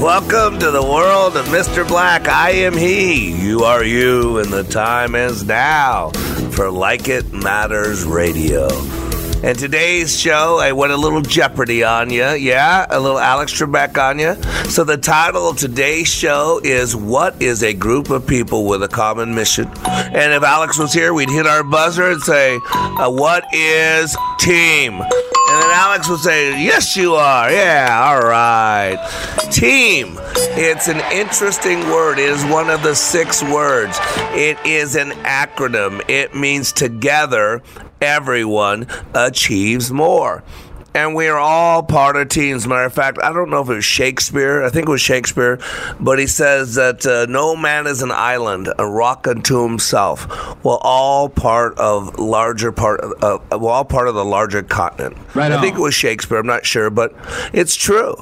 [0.00, 1.86] Welcome to the world of Mr.
[1.86, 2.28] Black.
[2.28, 3.32] I am he.
[3.32, 6.10] You are you, and the time is now
[6.52, 8.68] for Like It Matters Radio.
[9.42, 12.28] And today's show, I went a little Jeopardy on you.
[12.28, 14.40] Yeah, a little Alex Trebek on you.
[14.70, 18.88] So the title of today's show is What is a Group of People with a
[18.88, 19.66] Common Mission?
[19.84, 25.02] And if Alex was here, we'd hit our buzzer and say, uh, What is team?
[25.50, 27.50] And then Alex would say, Yes, you are.
[27.50, 28.98] Yeah, all right.
[29.50, 30.18] Team.
[30.60, 32.18] It's an interesting word.
[32.18, 33.96] It is one of the six words.
[34.34, 36.02] It is an acronym.
[36.08, 37.62] It means together,
[38.00, 40.42] everyone achieves more
[40.94, 42.66] and we are all part of teams.
[42.66, 44.62] Matter of fact, I don't know if it was Shakespeare.
[44.64, 45.58] I think it was Shakespeare,
[46.00, 50.26] but he says that uh, no man is an island, a rock unto himself.
[50.64, 53.00] We're all part of larger part.
[53.22, 55.16] Uh, we're all part of the larger continent.
[55.34, 56.38] Right I think it was Shakespeare.
[56.38, 57.14] I'm not sure, but
[57.52, 58.16] it's true.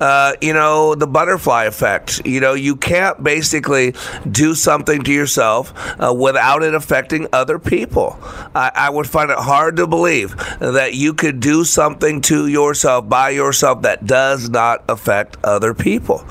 [0.00, 2.24] Uh, you know, the butterfly effect.
[2.24, 3.94] You know, you can't basically
[4.30, 8.18] do something to yourself uh, without it affecting other people.
[8.54, 13.08] I, I would find it hard to believe that you could do something to yourself
[13.08, 16.24] by yourself that does not affect other people.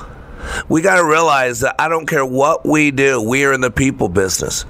[0.70, 3.72] We got to realize that I don't care what we do, we are in the
[3.72, 4.66] people business.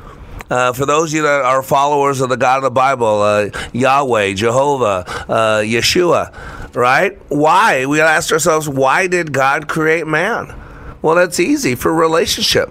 [0.50, 3.50] Uh, for those of you that are followers of the God of the Bible, uh,
[3.72, 7.17] Yahweh, Jehovah, uh, Yeshua, right?
[7.30, 7.86] Why?
[7.86, 10.54] We got to ask ourselves, why did God create man?
[11.02, 12.70] Well, that's easy for relationship.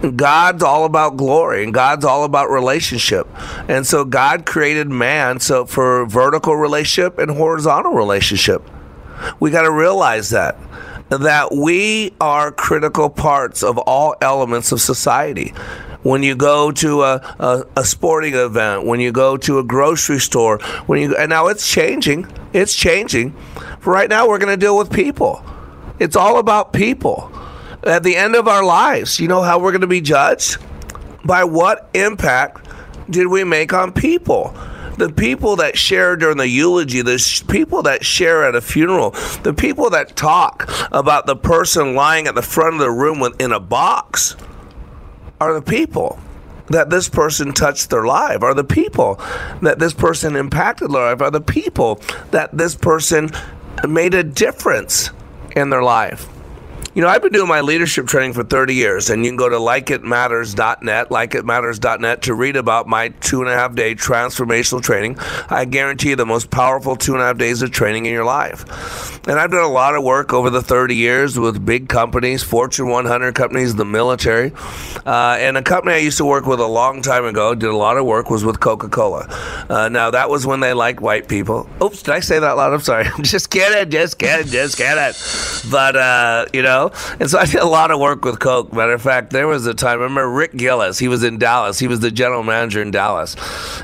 [0.00, 3.28] God's all about glory and God's all about relationship.
[3.68, 8.62] And so God created man so for vertical relationship and horizontal relationship.
[9.38, 10.56] We got to realize that
[11.10, 15.52] that we are critical parts of all elements of society.
[16.02, 20.20] When you go to a, a, a sporting event, when you go to a grocery
[20.20, 22.26] store, when you and now it's changing.
[22.52, 23.36] It's changing.
[23.84, 25.44] Right now we're going to deal with people.
[25.98, 27.30] It's all about people
[27.82, 30.58] at the end of our lives, you know how we're going to be judged?
[31.24, 32.66] By what impact
[33.08, 34.54] did we make on people?
[34.96, 39.12] The people that share during the eulogy, the sh- people that share at a funeral,
[39.42, 43.40] the people that talk about the person lying at the front of the room with,
[43.40, 44.36] in a box
[45.40, 46.18] are the people
[46.68, 49.18] that this person touched their life, are the people
[49.62, 53.30] that this person impacted their life, are the people that this person
[53.88, 55.10] made a difference
[55.56, 56.28] in their life.
[56.92, 59.48] You know, I've been doing my leadership training for 30 years, and you can go
[59.48, 65.16] to likeitmatters.net, likeitmatters.net to read about my two and a half day transformational training.
[65.48, 68.24] I guarantee you the most powerful two and a half days of training in your
[68.24, 68.64] life.
[69.28, 72.88] And I've done a lot of work over the 30 years with big companies, Fortune
[72.88, 74.50] 100 companies, the military.
[75.06, 77.76] Uh, and a company I used to work with a long time ago, did a
[77.76, 79.28] lot of work, was with Coca Cola.
[79.68, 81.68] Uh, now, that was when they liked white people.
[81.80, 82.72] Oops, did I say that loud?
[82.72, 83.06] I'm sorry.
[83.22, 85.70] Just kidding, just kidding, just kidding.
[85.70, 88.72] But, uh, you know, and so I did a lot of work with Coke.
[88.72, 91.78] Matter of fact, there was a time, I remember Rick Gillis, he was in Dallas.
[91.78, 93.36] He was the general manager in Dallas.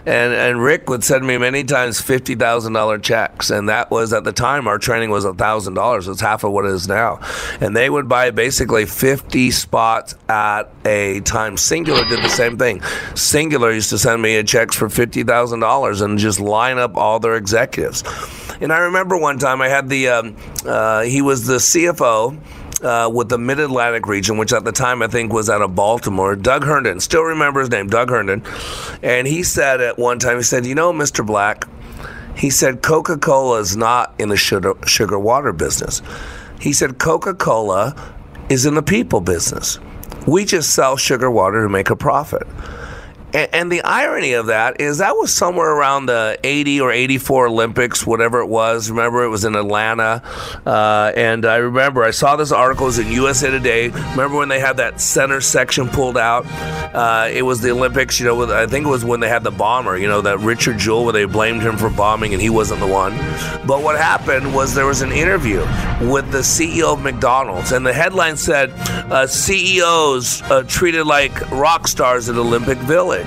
[0.07, 3.51] And, and Rick would send me many times $50,000 checks.
[3.51, 6.09] And that was, at the time, our training was $1,000.
[6.09, 7.21] It's half of what it is now.
[7.61, 11.57] And they would buy basically 50 spots at a time.
[11.57, 12.81] Cingular did the same thing.
[13.15, 18.03] Cingular used to send me checks for $50,000 and just line up all their executives.
[18.61, 22.39] And I remember one time I had the, um, uh, he was the CFO.
[22.83, 25.75] Uh, with the Mid Atlantic region, which at the time I think was out of
[25.75, 28.43] Baltimore, Doug Herndon, still remember his name, Doug Herndon.
[29.03, 31.25] And he said at one time, he said, You know, Mr.
[31.25, 31.67] Black,
[32.37, 36.03] he said, Coca Cola is not in the sugar, sugar water business.
[36.61, 37.95] He said, Coca Cola
[38.51, 39.79] is in the people business.
[40.27, 42.47] We just sell sugar water to make a profit.
[43.37, 47.49] And, and the irony of that is that was somewhere around the 80 or 84
[47.49, 48.89] Olympics, whatever it was.
[48.89, 50.23] Remember, it was in Atlanta.
[50.65, 53.89] Uh, and I remember I saw this article it was in USA Today.
[53.89, 56.47] Remember when they had that center section pulled out?
[56.95, 59.45] Uh, it was the Olympics, you know, with, I think it was when they had
[59.45, 62.49] the bomber, you know, that Richard Jewell, where they blamed him for bombing and he
[62.49, 63.13] wasn't the one.
[63.67, 65.59] But what happened was there was an interview
[66.01, 68.71] with the CEO of McDonald's, and the headline said,
[69.11, 73.26] uh, CEOs uh, treated like rock stars at Olympic Village.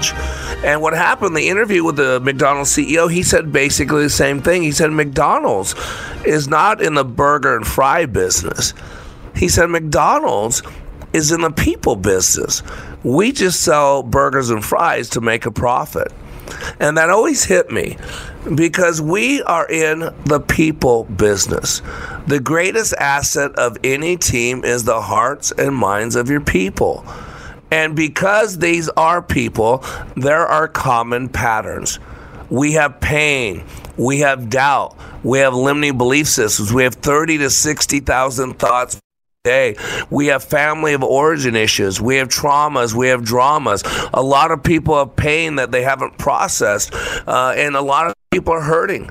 [0.63, 4.63] And what happened, the interview with the McDonald's CEO, he said basically the same thing.
[4.63, 5.75] He said McDonald's
[6.25, 8.73] is not in the burger and fry business.
[9.35, 10.61] He said McDonald's
[11.13, 12.61] is in the people business.
[13.03, 16.11] We just sell burgers and fries to make a profit.
[16.79, 17.97] And that always hit me
[18.55, 21.81] because we are in the people business.
[22.27, 27.05] The greatest asset of any team is the hearts and minds of your people.
[27.71, 29.83] And because these are people,
[30.15, 31.99] there are common patterns.
[32.49, 33.63] We have pain,
[33.95, 38.99] we have doubt, we have limiting belief systems, we have 30 to 60,000 thoughts
[39.45, 39.75] day.
[40.09, 42.01] We have family of origin issues.
[42.01, 42.93] We have traumas.
[42.93, 43.83] We have dramas.
[44.13, 46.93] A lot of people have pain that they haven't processed,
[47.25, 49.09] uh, and a lot of people are hurting.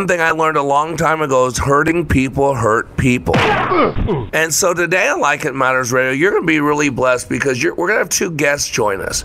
[0.00, 3.36] One thing I learned a long time ago is hurting people hurt people.
[3.36, 7.62] And so today on Like It Matters Radio, you're going to be really blessed because
[7.62, 9.20] we're going to have two guests join us.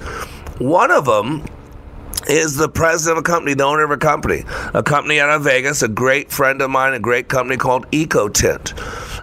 [0.59, 1.45] One of them
[2.27, 4.43] is the president of a company, the owner of a company,
[4.73, 8.73] a company out of Vegas, a great friend of mine, a great company called EcoTint.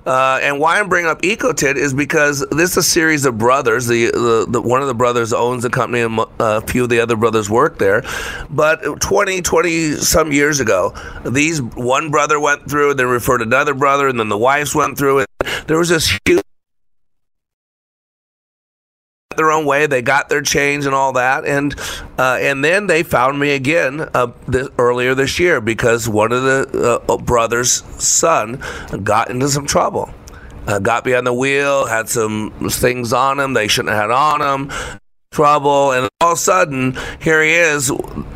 [0.04, 3.86] Uh, and why I'm bringing up EcoTint is because this is a series of brothers.
[3.86, 6.88] The, the, the one of the brothers owns the company, and uh, a few of
[6.88, 8.02] the other brothers work there.
[8.50, 10.94] But 20, 20 some years ago,
[11.24, 15.20] these one brother went through, then referred another brother, and then the wives went through
[15.20, 15.26] it.
[15.66, 16.42] There was this huge
[19.36, 19.86] their own way.
[19.86, 21.74] They got their change and all that, and
[22.18, 26.42] uh, and then they found me again uh, this, earlier this year because one of
[26.42, 28.62] the uh, brothers' son
[29.02, 30.12] got into some trouble.
[30.64, 34.40] Uh, got behind the wheel, had some things on him they shouldn't have had on
[34.40, 34.70] him,
[35.32, 37.90] trouble, and all of a sudden here he is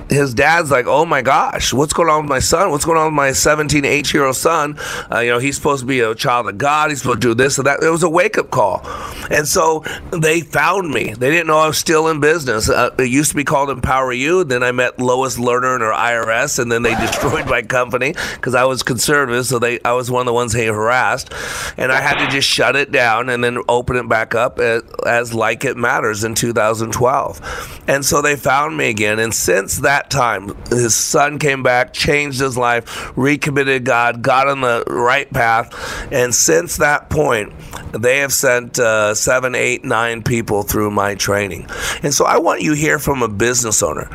[0.09, 2.71] his dad's like, "Oh my gosh, what's going on with my son?
[2.71, 4.79] What's going on with my 17, 18 year old son?
[5.11, 6.91] Uh, you know, he's supposed to be a child of God.
[6.91, 8.83] He's supposed to do this and that." It was a wake up call,
[9.31, 11.15] and so they found me.
[11.15, 12.69] They didn't know I was still in business.
[12.69, 14.45] Uh, it used to be called Empower You.
[14.45, 18.65] Then I met Lois Lerner or IRS, and then they destroyed my company because I
[18.65, 19.47] was conservative.
[19.47, 21.33] So they, I was one of the ones they harassed,
[21.77, 24.83] and I had to just shut it down and then open it back up as,
[25.07, 27.83] as Like It Matters in 2012.
[27.89, 31.95] And so they found me again, and since that that time, his son came back,
[31.95, 35.73] changed his life, recommitted God, got on the right path,
[36.13, 37.51] and since that point,
[37.93, 41.67] they have sent uh, seven, eight, nine people through my training.
[42.03, 44.11] And so I want you to hear from a business owner,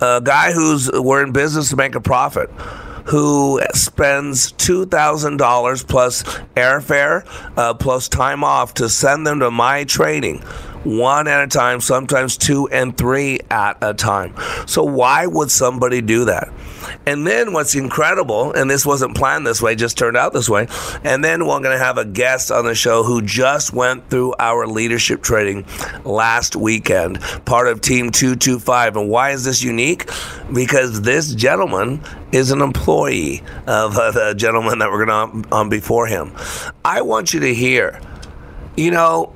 [0.00, 2.50] a guy who's we're in business to make a profit
[3.06, 6.22] who spends $2,000 plus
[6.56, 7.24] airfare
[7.56, 10.42] uh, plus time off to send them to my training
[10.86, 14.34] one at a time, sometimes two and three at a time.
[14.66, 16.52] So, why would somebody do that?
[17.04, 20.68] And then what's incredible, and this wasn't planned this way, just turned out this way.
[21.04, 24.34] And then we're going to have a guest on the show who just went through
[24.38, 25.66] our leadership training
[26.04, 28.96] last weekend, part of Team 225.
[28.96, 30.08] And why is this unique?
[30.52, 32.00] Because this gentleman
[32.32, 36.32] is an employee of uh, the gentleman that we're going to on before him.
[36.84, 38.00] I want you to hear,
[38.76, 39.35] you know,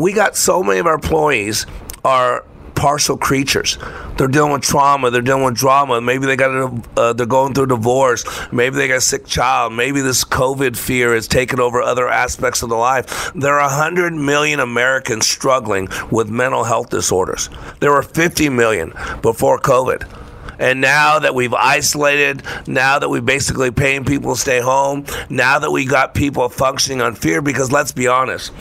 [0.00, 1.66] we got so many of our employees
[2.04, 2.44] are
[2.74, 3.76] partial creatures.
[4.16, 5.10] They're dealing with trauma.
[5.10, 6.00] They're dealing with drama.
[6.00, 8.24] Maybe they got a, uh, they're going through divorce.
[8.50, 9.74] Maybe they got a sick child.
[9.74, 13.32] Maybe this COVID fear has taken over other aspects of their life.
[13.34, 17.50] There are 100 million Americans struggling with mental health disorders.
[17.80, 20.29] There were 50 million before COVID.
[20.60, 25.58] And now that we've isolated, now that we're basically paying people to stay home, now
[25.58, 28.52] that we got people functioning on fear, because let's be honest,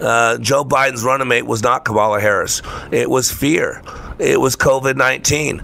[0.00, 2.62] uh, Joe Biden's running mate was not Kamala Harris.
[2.92, 3.82] It was fear.
[4.20, 5.62] It was COVID 19.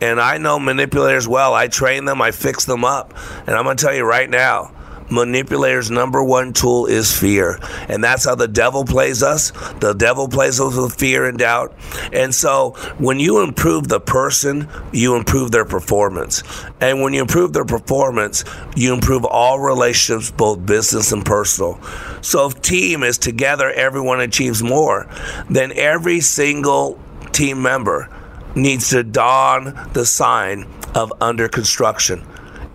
[0.00, 1.54] And I know manipulators well.
[1.54, 3.14] I train them, I fix them up.
[3.46, 4.72] And I'm going to tell you right now,
[5.10, 7.58] manipulators' number one tool is fear.
[7.88, 9.52] And that's how the devil plays us.
[9.80, 11.74] The devil plays us with fear and doubt.
[12.12, 16.42] And so when you improve the person, you improve their performance.
[16.80, 18.44] And when you improve their performance,
[18.74, 21.80] you improve all relationships, both business and personal.
[22.22, 25.08] So if team is together, everyone achieves more,
[25.48, 27.00] then every single
[27.32, 28.08] team member
[28.54, 32.26] needs to don the sign of under construction.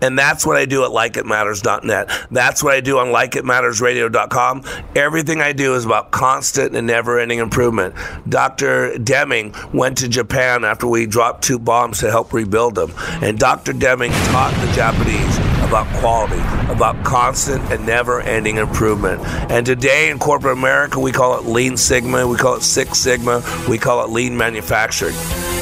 [0.02, 2.26] And that's what I do at likeitmatters.net.
[2.30, 4.64] That's what I do on likeitmattersradio.com.
[4.94, 7.94] Everything I do is about constant and never ending improvement.
[8.28, 8.98] Dr.
[8.98, 12.92] Deming went to Japan after we dropped two bombs to help rebuild them.
[13.22, 13.72] And Dr.
[13.72, 16.38] Deming taught the Japanese about quality,
[16.70, 19.18] about constant and never ending improvement.
[19.50, 23.42] And today in corporate America, we call it Lean Sigma, we call it Six Sigma,
[23.70, 25.14] we call it Lean Manufacturing.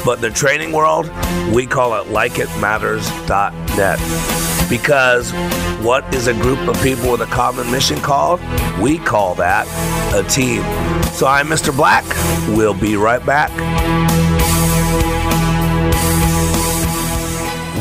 [0.03, 1.09] But in the training world,
[1.53, 4.69] we call it likeitmatters.net.
[4.69, 5.31] Because
[5.81, 8.41] what is a group of people with a common mission called?
[8.81, 9.65] We call that
[10.13, 10.61] a team.
[11.13, 11.73] So I'm Mr.
[11.73, 12.03] Black.
[12.49, 13.49] We'll be right back.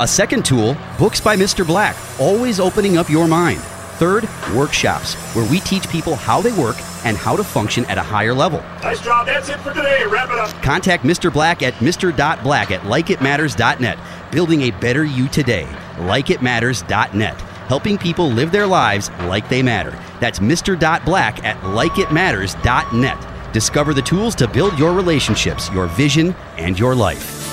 [0.00, 1.66] A second tool, Books by Mr.
[1.66, 3.60] Black, always opening up your mind.
[3.98, 8.02] Third, workshops, where we teach people how they work and how to function at a
[8.02, 8.60] higher level.
[8.82, 9.26] Nice job.
[9.26, 10.02] That's it for today.
[10.06, 10.62] Wrap it up.
[10.62, 11.30] Contact Mr.
[11.30, 13.98] Black at mr.black at likeitmatters.net.
[14.32, 15.66] Building a better you today.
[15.96, 17.40] Likeitmatters.net.
[17.68, 19.96] Helping people live their lives like they matter.
[20.20, 21.04] That's Mr.
[21.04, 23.52] Black at likeitmatters.net.
[23.52, 27.51] Discover the tools to build your relationships, your vision, and your life.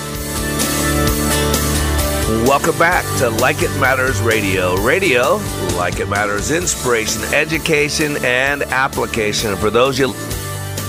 [2.30, 4.76] Welcome back to Like It Matters Radio.
[4.76, 5.40] Radio,
[5.76, 9.56] like it matters, inspiration, education, and application.
[9.56, 10.12] For those you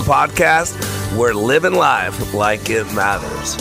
[0.04, 0.78] podcast,
[1.18, 3.56] we're living life like it matters.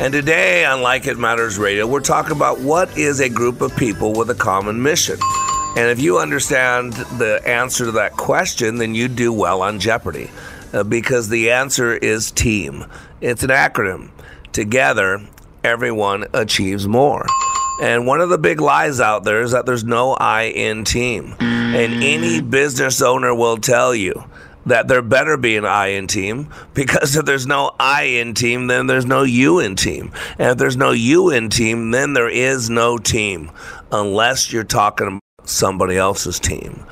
[0.00, 3.76] And today on Like It Matters Radio, we're talking about what is a group of
[3.76, 5.18] people with a common mission.
[5.76, 10.30] And if you understand the answer to that question, then you do well on Jeopardy
[10.72, 12.86] uh, because the answer is team.
[13.20, 14.08] It's an acronym.
[14.52, 15.20] Together,
[15.66, 17.26] everyone achieves more.
[17.82, 21.34] And one of the big lies out there is that there's no I in team.
[21.40, 24.24] And any business owner will tell you
[24.64, 28.68] that there better be an I in team because if there's no I in team,
[28.68, 30.12] then there's no you in team.
[30.38, 33.50] And if there's no you in team, then there is no team
[33.92, 36.84] unless you're talking about somebody else's team.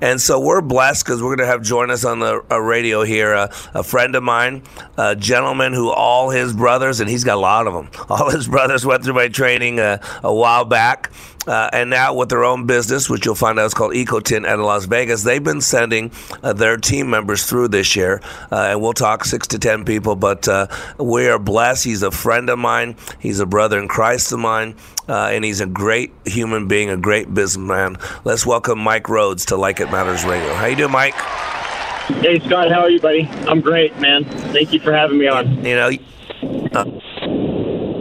[0.00, 3.02] And so we're blessed because we're going to have join us on the uh, radio
[3.02, 4.62] here uh, a friend of mine,
[4.96, 8.46] a gentleman who all his brothers, and he's got a lot of them, all his
[8.46, 11.10] brothers went through my training uh, a while back.
[11.48, 14.58] Uh, and now with their own business, which you'll find out is called EcoTint out
[14.58, 16.12] of Las Vegas, they've been sending
[16.42, 18.20] uh, their team members through this year.
[18.52, 20.66] Uh, and we'll talk six to ten people, but uh,
[20.98, 21.84] we are blessed.
[21.84, 22.96] He's a friend of mine.
[23.18, 24.76] He's a brother in Christ of mine.
[25.08, 27.96] Uh, and he's a great human being, a great businessman.
[28.24, 30.52] Let's welcome Mike Roades to Like It Matters Radio.
[30.52, 31.14] How you doing, Mike?
[31.14, 33.26] Hey Scott, how are you, buddy?
[33.46, 34.24] I'm great, man.
[34.24, 35.64] Thank you for having me on.
[35.64, 35.90] You know,
[36.72, 37.00] uh,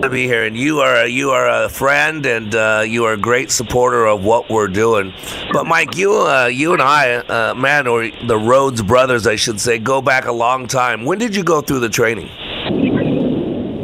[0.01, 3.17] to be here, and you are you are a friend, and uh, you are a
[3.17, 5.13] great supporter of what we're doing.
[5.51, 9.59] But Mike, you uh, you and I, uh, man, or the Roades brothers, I should
[9.59, 11.05] say, go back a long time.
[11.05, 12.29] When did you go through the training?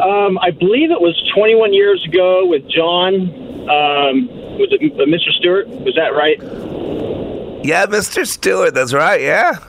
[0.02, 3.14] Um, I believe it was 21 years ago with John.
[3.64, 4.28] Um,
[4.60, 5.32] was it Mr.
[5.40, 5.68] Stewart?
[5.68, 6.38] Was that right?
[7.66, 8.28] Yeah, Mr.
[8.28, 8.74] Stewart.
[8.74, 9.22] That's right.
[9.22, 9.60] Yeah.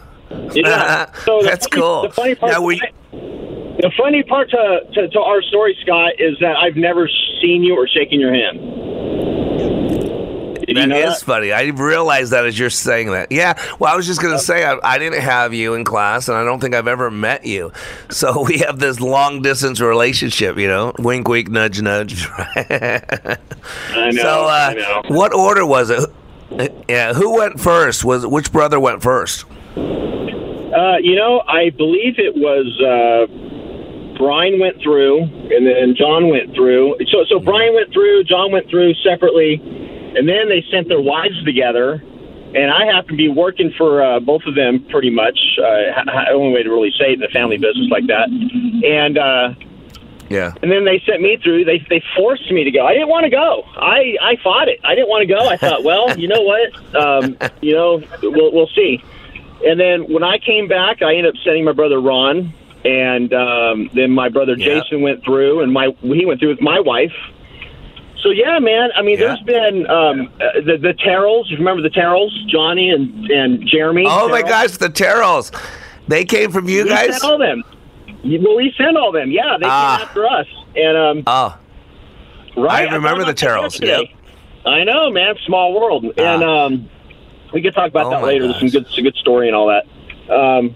[0.52, 1.06] Yeah.
[1.24, 2.02] So That's funny- cool.
[2.02, 2.52] The funny part.
[2.52, 2.80] Now, we-
[3.84, 7.06] the funny part to, to, to our story, Scott, is that I've never
[7.42, 8.58] seen you or shaken your hand.
[10.64, 11.26] Did you know is that?
[11.26, 11.52] funny.
[11.52, 13.30] I realized that as you're saying that.
[13.30, 13.62] Yeah.
[13.78, 16.38] Well, I was just going to say I, I didn't have you in class, and
[16.38, 17.72] I don't think I've ever met you.
[18.08, 20.56] So we have this long distance relationship.
[20.56, 22.26] You know, wink, wink, nudge, nudge.
[22.32, 23.36] I
[23.92, 24.22] know.
[24.22, 25.02] so, uh, I know.
[25.08, 26.08] what order was it?
[26.88, 28.02] Yeah, who went first?
[28.02, 29.44] Was which brother went first?
[29.76, 33.53] Uh, you know, I believe it was uh,
[34.16, 36.96] Brian went through, and then John went through.
[37.10, 39.54] So, so Brian went through, John went through separately,
[40.16, 42.02] and then they sent their wives together.
[42.54, 45.38] And I happened to be working for uh, both of them pretty much.
[45.58, 48.28] Uh, only way to really say it in the family business like that.
[48.28, 49.54] And uh,
[50.30, 50.52] Yeah.
[50.62, 51.64] and then they sent me through.
[51.64, 52.86] They they forced me to go.
[52.86, 53.64] I didn't want to go.
[53.74, 54.78] I I fought it.
[54.84, 55.48] I didn't want to go.
[55.48, 56.94] I thought, well, you know what?
[56.94, 59.02] Um, you know, we'll we'll see.
[59.66, 62.52] And then when I came back, I ended up sending my brother Ron,
[62.84, 64.80] and um, then my brother Yeah.
[64.80, 67.12] Jason went through, and my he went through with my wife.
[68.22, 68.90] So yeah, man.
[68.96, 69.26] I mean, Yeah.
[69.28, 71.50] there's been um, uh, the the Terrells.
[71.50, 74.04] You remember the Terrells, Johnny and and Jeremy?
[74.08, 75.50] Oh my gosh, the Terrells.
[76.08, 77.12] They came from you We guys.
[77.20, 77.62] sent all them.
[78.24, 79.30] Well, we sent all them.
[79.30, 79.96] Yeah, they Ah.
[79.98, 81.56] came after us, and um, Oh,
[82.56, 82.88] Right.
[82.88, 84.14] I remember thought the Terrells, yesterday.
[84.64, 85.34] I know, man.
[85.44, 86.64] Small world, and Ah.
[86.66, 86.88] um,
[87.52, 88.44] we could talk about Oh that later.
[88.44, 88.72] There's some gosh.
[88.72, 89.84] good, some good story and all that.
[90.34, 90.74] Um,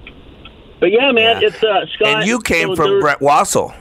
[0.80, 1.48] but yeah, man, Yeah.
[1.48, 2.08] it's uh, Scott.
[2.08, 3.74] and you came from there- Brett Wassel.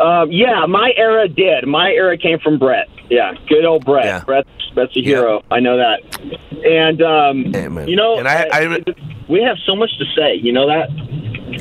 [0.00, 1.66] Um, yeah, my era did.
[1.66, 2.88] My era came from Brett.
[3.10, 4.04] Yeah, good old Brett.
[4.06, 4.22] Yeah.
[4.24, 5.06] Brett's Brett's a Yeah.
[5.16, 5.42] hero.
[5.50, 6.00] I know that.
[6.64, 7.86] And um, Amen.
[7.88, 8.78] you know, And I- I- uh,
[9.28, 10.34] we have so much to say.
[10.36, 10.88] You know that.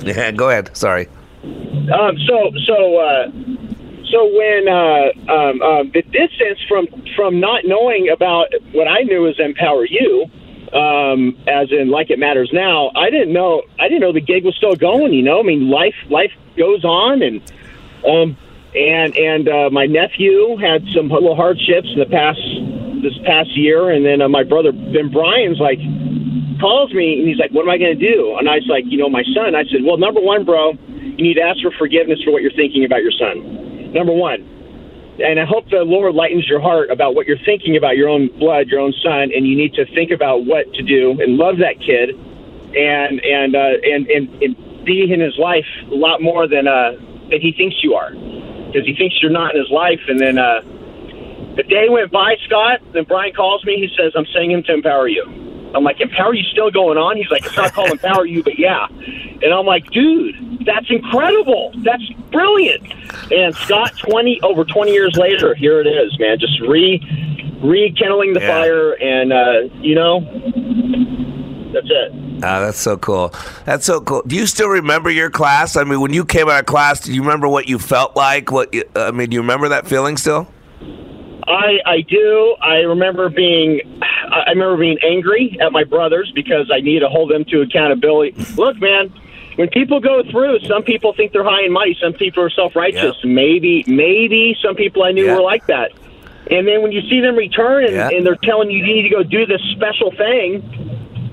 [0.06, 0.76] Yeah, go ahead.
[0.78, 1.08] Sorry.
[1.44, 3.32] Um, so so uh,
[4.12, 9.28] so when uh, um, um, the distance from from not knowing about what I knew
[9.28, 10.28] as Empower You,
[10.74, 14.46] um, as in like it matters now, I didn't know I didn't know the gig
[14.46, 15.14] was still going.
[15.14, 17.42] You know, I mean life life goes on, and
[18.08, 18.38] um,
[18.76, 22.42] and and uh, my nephew had some little hardships in the past
[23.02, 25.80] this past year, and then uh, my brother Ben Brian's like
[26.60, 28.84] calls me and he's like, "What am I going to do?" And I was like,
[28.88, 31.72] "You know, my son." I said, "Well, number one, bro, you need to ask for
[31.78, 33.92] forgiveness for what you're thinking about your son.
[33.94, 34.59] Number one.
[35.22, 38.30] And I hope the Lord lightens your heart about what you're thinking about your own
[38.40, 41.58] blood, your own son, and you need to think about what to do and love
[41.60, 42.16] that kid,
[42.76, 46.92] and and uh, and, and and be in his life a lot more than uh,
[47.30, 50.00] than he thinks you are, because he thinks you're not in his life.
[50.08, 50.62] And then uh,
[51.58, 52.80] the day went by, Scott.
[52.94, 53.76] Then Brian calls me.
[53.76, 57.18] He says, "I'm sending him to empower you." I'm like, "Empower you still going on?"
[57.18, 58.88] He's like, "It's not called empower you, but yeah."
[59.42, 60.36] And I'm like, "Dude,
[60.66, 61.72] that's incredible.
[61.84, 62.84] That's brilliant."
[63.32, 66.40] And Scott, 20 over 20 years later, here it is, man.
[66.40, 67.00] Just re
[67.62, 68.48] rekindling the Yeah.
[68.62, 70.22] fire, and uh, you know,
[71.74, 72.12] that's it.
[72.42, 73.34] Ah, that's so cool.
[73.66, 74.24] That's so cool.
[74.26, 75.76] Do you still remember your class?
[75.76, 78.52] I mean, when you came out of class, do you remember what you felt like?
[78.52, 80.48] What you- I mean, do you remember that feeling still?
[81.50, 82.56] I I do.
[82.62, 87.32] I remember being I remember being angry at my brothers because I need to hold
[87.32, 88.36] them to accountability.
[88.56, 89.12] Look, man,
[89.56, 92.76] when people go through, some people think they're high and mighty, some people are self
[92.76, 93.16] righteous.
[93.24, 93.32] Yeah.
[93.34, 95.36] Maybe maybe some people I knew Yeah.
[95.36, 95.92] were like that.
[96.52, 98.10] And then when you see them return and, Yeah.
[98.10, 100.64] and they're telling you you need to go do this special thing,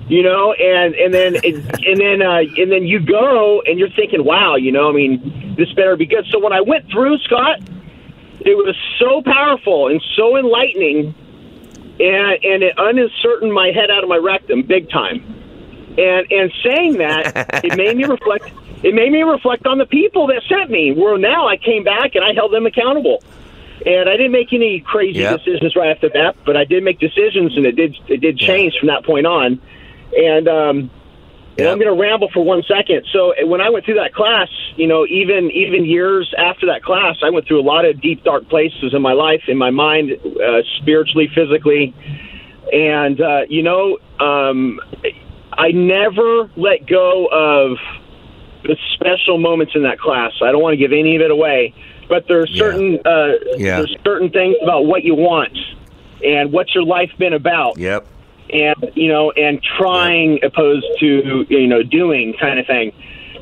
[0.08, 4.24] you know, and and then and then uh, and then you go and you're thinking,
[4.24, 6.24] wow, you know, I mean, this better be good.
[6.30, 7.60] So when I went through, Scott,
[8.46, 11.14] it was so powerful and so enlightening,
[12.00, 15.22] and and it uncertained my head out of my rectum big time.
[15.98, 17.34] And and saying that,
[17.64, 18.50] it made me reflect.
[18.82, 20.92] It made me reflect on the people that sent me.
[20.92, 23.22] Where now I came back and I held them accountable.
[23.84, 25.40] And I didn't make any crazy Yep.
[25.44, 28.38] decisions right off the bat, but I did make decisions, and it did it did
[28.38, 29.60] change from that point on.
[30.16, 30.90] And um,
[31.58, 33.06] and I'm going to ramble for one second.
[33.12, 36.82] So uh, when I went through that class, you know, even even years after that
[36.82, 39.70] class, I went through a lot of deep, dark places in my life, in my
[39.70, 41.94] mind, uh, spiritually, physically,
[42.72, 44.80] and uh, you know, um,
[45.52, 47.78] I never let go of
[48.64, 50.32] the special moments in that class.
[50.42, 51.74] I don't want to give any of it away,
[52.08, 53.78] but there's certain uh, Yeah.
[53.78, 55.56] there's certain things about what you want
[56.24, 58.06] and what's your life been about Yep.
[58.52, 62.92] And you know and trying opposed to you know doing kind of thing.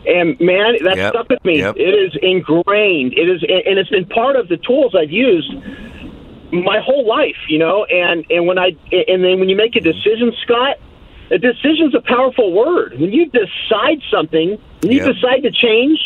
[0.06, 1.12] And man that Yep.
[1.14, 1.58] stuck with me.
[1.60, 1.76] Yep.
[1.78, 3.14] it is ingrained.
[3.14, 5.52] It is and it's been part of the tools i've used
[6.52, 7.84] my whole life you know?
[7.84, 10.76] And and when i and then when you make a decision scott
[11.30, 13.00] a decision's a powerful word.
[13.00, 15.14] When you decide something when you Yep.
[15.14, 15.98] decide to change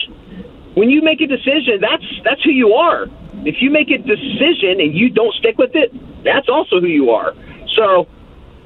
[0.74, 3.06] when you make a decision that's that's who you are.
[3.44, 5.92] If you make a decision and you don't stick with it
[6.24, 7.34] that's also who you are.
[7.76, 8.06] So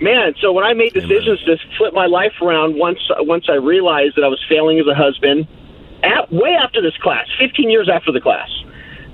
[0.03, 4.17] man so when i made decisions to flip my life around once once i realized
[4.17, 5.47] that i was failing as a husband
[6.03, 8.51] at, way after this class 15 years after the class.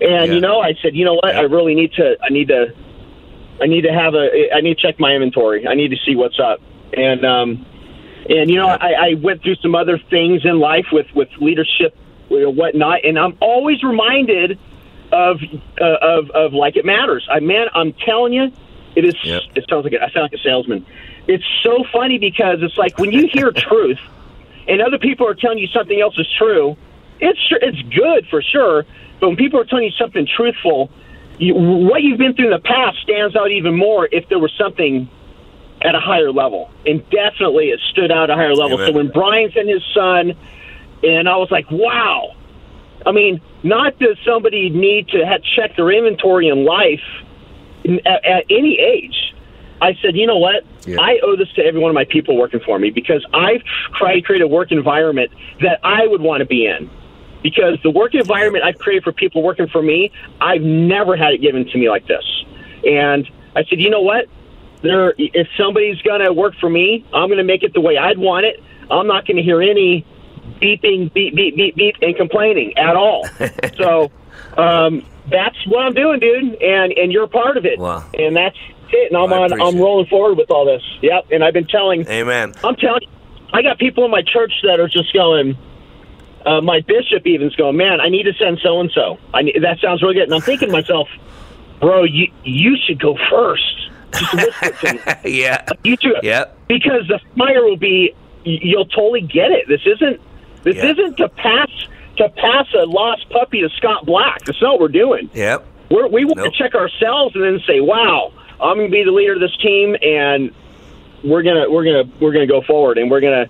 [0.01, 0.35] And Yeah.
[0.35, 1.35] you know i said you know what?
[1.35, 1.41] Yeah.
[1.41, 2.73] i really need to i need to
[3.61, 5.67] i need to have a i need to check my inventory.
[5.67, 6.61] I need to see what's up.
[6.97, 7.67] And um
[8.29, 11.97] and you know I, I went through some other things in life with with leadership
[12.31, 14.59] or whatnot and i'm always reminded
[15.13, 15.39] of
[15.81, 17.27] uh, of of like it matters.
[17.31, 18.53] I man i'm telling you
[18.99, 19.43] it is Yep.
[19.55, 20.85] it sounds like a, i sound like a salesman
[21.27, 24.01] it's so funny because it's like when you hear truth
[24.67, 26.77] and other people are telling you something else is true
[27.21, 28.85] it's it's good for sure
[29.21, 30.91] but when people are telling you something truthful
[31.39, 34.53] you, what you've been through in the past stands out even more if there was
[34.59, 35.09] something
[35.83, 36.71] at a higher level.
[36.87, 38.79] And definitely it stood out at a higher level.
[38.79, 38.89] Amen.
[38.89, 40.33] So when Brian sent his son,
[41.03, 42.35] and I was like, wow.
[43.07, 47.05] I mean, not does somebody need to check their inventory in life
[47.85, 49.35] at, at any age.
[49.81, 50.65] I said, you know what?
[50.87, 51.01] Yeah.
[51.01, 53.63] I owe this to every one of my people working for me because I've
[53.97, 56.91] tried to create a work environment that I would want to be in.
[57.43, 60.11] Because the work environment I've created for people working for me,
[60.41, 62.25] I've never had it given to me like this.
[62.85, 64.27] And I said, you know what?
[64.83, 67.97] There, if somebody's going to work for me, I'm going to make it the way
[67.97, 68.63] I'd want it.
[68.91, 70.05] I'm not going to hear any
[70.61, 73.27] beeping, beep, beep, beep, beep, and complaining at all.
[73.77, 74.11] so
[74.57, 77.79] um, that's what I'm doing, dude, and and you're a part of it.
[77.79, 78.05] Wow.
[78.15, 78.57] And that's
[78.91, 79.13] it.
[79.13, 79.61] And I'm I on.
[79.61, 80.83] I'm rolling forward with all this.
[81.03, 81.27] Yep.
[81.31, 82.07] And I've been telling.
[82.09, 82.55] Amen.
[82.65, 83.03] I'm telling.
[83.53, 85.57] I got people in my church that are just going.
[86.47, 88.01] Uh, my bishop even's going, man.
[88.01, 89.19] I need to send so and so.
[89.35, 90.25] I need, that sounds really good.
[90.25, 91.09] And I'm thinking to myself,
[91.81, 93.91] bro, you you should go first.
[94.13, 95.01] Just listen to me.
[95.41, 95.67] yeah.
[95.85, 96.15] You too.
[96.23, 96.57] Yep.
[96.69, 98.15] Because the fire will be.
[98.45, 99.67] You'll totally get it.
[99.69, 100.21] This isn't.
[100.63, 100.93] This Yeah.
[100.93, 101.69] isn't to pass
[102.19, 104.45] to pass a lost puppy to Scott Black.
[104.45, 105.31] That's not what we're doing.
[105.35, 105.67] Yep.
[105.91, 106.53] We're, we want Nope.
[106.53, 109.57] to check ourselves and then say, "Wow, I'm going to be the leader of this
[109.59, 110.53] team, and
[111.25, 113.47] we're gonna we're gonna we're gonna go forward, and we're gonna."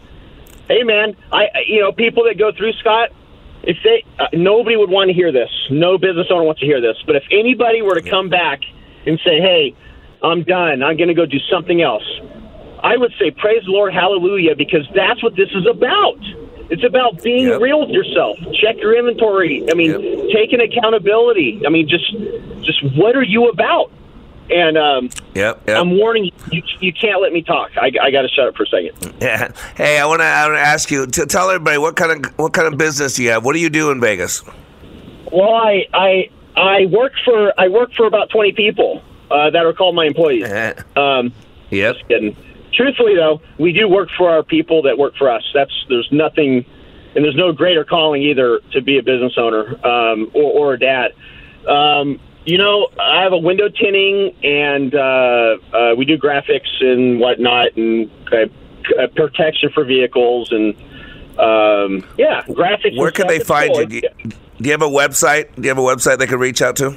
[0.69, 3.11] Hey, man, I you know people that go through Scott.
[3.65, 5.51] If they uh, nobody would want to hear this.
[5.71, 6.97] No business owner wants to hear this.
[7.07, 8.61] But if anybody were to come back
[9.05, 9.75] and say, "Hey,
[10.23, 10.83] I'm done.
[10.83, 12.05] I'm going to go do something else,"
[12.83, 16.19] I would say, "Praise the Lord, Hallelujah," because that's what this is about.
[16.71, 17.61] It's about being Yep.
[17.61, 18.37] real with yourself.
[18.55, 19.65] Check your inventory.
[19.71, 20.31] I mean, Yep.
[20.35, 21.63] taking accountability.
[21.67, 22.11] I mean, just
[22.63, 23.91] just what are you about?
[24.51, 25.63] And um, Yep.
[25.67, 25.79] Yep.
[25.79, 27.71] I'm warning you, you, you can't let me talk.
[27.77, 29.15] I, I got to shut up for a second.
[29.21, 29.53] Yeah.
[29.77, 32.33] Hey, I want to I want to ask you to tell everybody what kind of
[32.39, 33.45] what kind of business do you have?
[33.45, 34.43] What do you do in Vegas?
[35.33, 39.73] Well, I I I work for I work for about 20 people uh, that are
[39.73, 40.45] called my employees.
[40.97, 41.33] Um,
[41.71, 41.97] Yep.
[42.09, 42.35] kidding.
[42.79, 45.43] Truthfully, though, we do work for our people that work for us.
[45.53, 46.65] That's there's nothing,
[47.17, 50.79] and there's no greater calling either to be a business owner um, or, or a
[50.79, 51.11] dad.
[51.69, 57.19] Um, you know, I have a window tinting, and uh, uh, we do graphics and
[57.19, 58.47] whatnot, and uh,
[58.97, 60.77] uh, protection for vehicles, and
[61.37, 62.97] um, yeah, graphics.
[62.97, 63.81] Where can they find cool.
[63.81, 63.87] you?
[63.87, 64.31] Do, you?
[64.31, 65.53] do you have a website?
[65.57, 66.97] Do you have a website they can reach out to?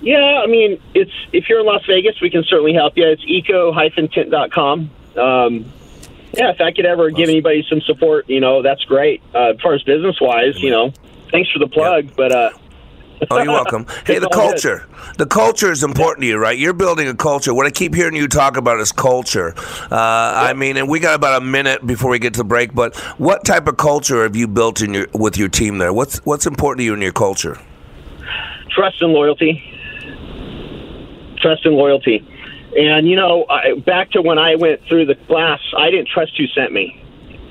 [0.00, 3.06] Yeah, I mean, it's if you're in Las Vegas, we can certainly help you.
[3.06, 4.90] It's eco-tint.com.
[5.16, 5.72] Um,
[6.34, 9.22] yeah, if I could ever give anybody some support, you know, that's great.
[9.34, 10.92] Uh, as far as business wise, you know,
[11.30, 12.50] thanks for the plug, but uh,
[13.30, 13.86] Oh, you're welcome.
[14.06, 14.32] hey, the good.
[14.32, 14.86] culture.
[15.16, 16.58] The culture is important to you, right?
[16.58, 17.54] You're building a culture.
[17.54, 19.54] What I keep hearing you talk about is culture.
[19.90, 19.96] Uh,
[20.36, 22.74] I mean, and we got about a minute before we get to the break.
[22.74, 25.94] But what type of culture have you built in your with your team there?
[25.94, 27.58] What's what's important to you in your culture?
[28.76, 29.62] trust and loyalty.
[31.38, 32.26] Trust and loyalty.
[32.76, 36.36] And, you know, I, back to when I went through the class, I didn't trust
[36.36, 37.02] who sent me.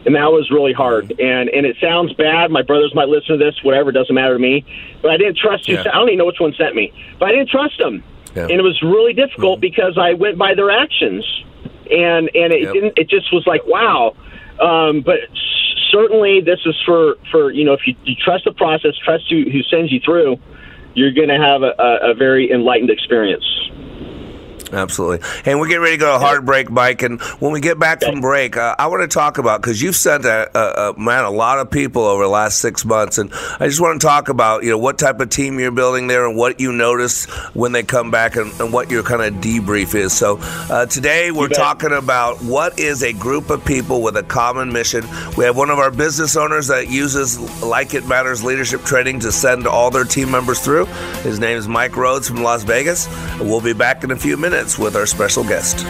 [0.05, 1.19] And that was really hard.
[1.19, 2.51] And and it sounds bad.
[2.51, 4.63] My brothers might listen to this, whatever, it doesn't matter to me.
[5.01, 5.83] But I didn't trust who Yeah.
[5.83, 6.93] sent I don't even know which one sent me.
[7.17, 8.03] But I didn't trust them.
[8.35, 8.43] Yeah.
[8.43, 11.25] And it was really difficult because I went by their actions.
[11.89, 12.73] And and it Yep.
[12.73, 14.15] didn't it just was like, wow.
[14.61, 15.19] Um, but
[15.91, 19.49] certainly this is for, for you know, if you, you trust the process, trust who,
[19.49, 20.37] who sends you through,
[20.93, 23.43] you're going to have a, a, a very enlightened experience.
[24.71, 25.27] Absolutely.
[25.45, 27.01] And we're getting ready to go to hard break, Mike.
[27.03, 29.95] And when we get back from break, uh, I want to talk about because you've
[29.95, 33.31] sent a, a, a man a lot of people over the last six months, and
[33.59, 36.27] I just want to talk about you know what type of team you're building there
[36.27, 39.93] and what you notice when they come back and, and what your kind of debrief
[39.95, 40.13] is.
[40.13, 44.71] So uh, today we're talking about what is a group of people with a common
[44.71, 45.05] mission.
[45.37, 49.31] We have one of our business owners that uses Like It Matters leadership training to
[49.31, 50.85] send all their team members through.
[51.23, 53.07] His name is Mike Roades from Las Vegas.
[53.39, 55.85] We'll be back in a few minutes with our special guest.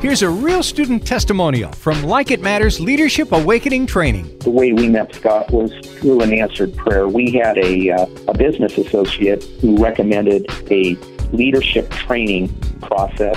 [0.00, 4.38] Here's a real student testimonial from Like It Matters Leadership Awakening Training.
[4.38, 7.08] the way we met Scott was through an answered prayer.
[7.08, 10.94] We had a, uh, a business associate who recommended a
[11.32, 12.48] leadership training
[12.80, 13.36] process.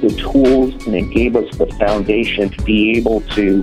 [0.00, 3.62] the tools and it gave us the foundation to be able to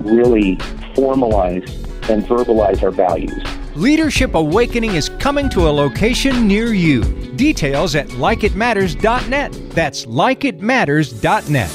[0.00, 0.56] really
[0.94, 1.68] formalize
[2.08, 3.42] and verbalize our values.
[3.74, 7.02] Leadership Awakening is coming to a location near you.
[7.36, 9.52] Details at likeitmatters.net.
[9.70, 11.70] That's likeitmatters.net.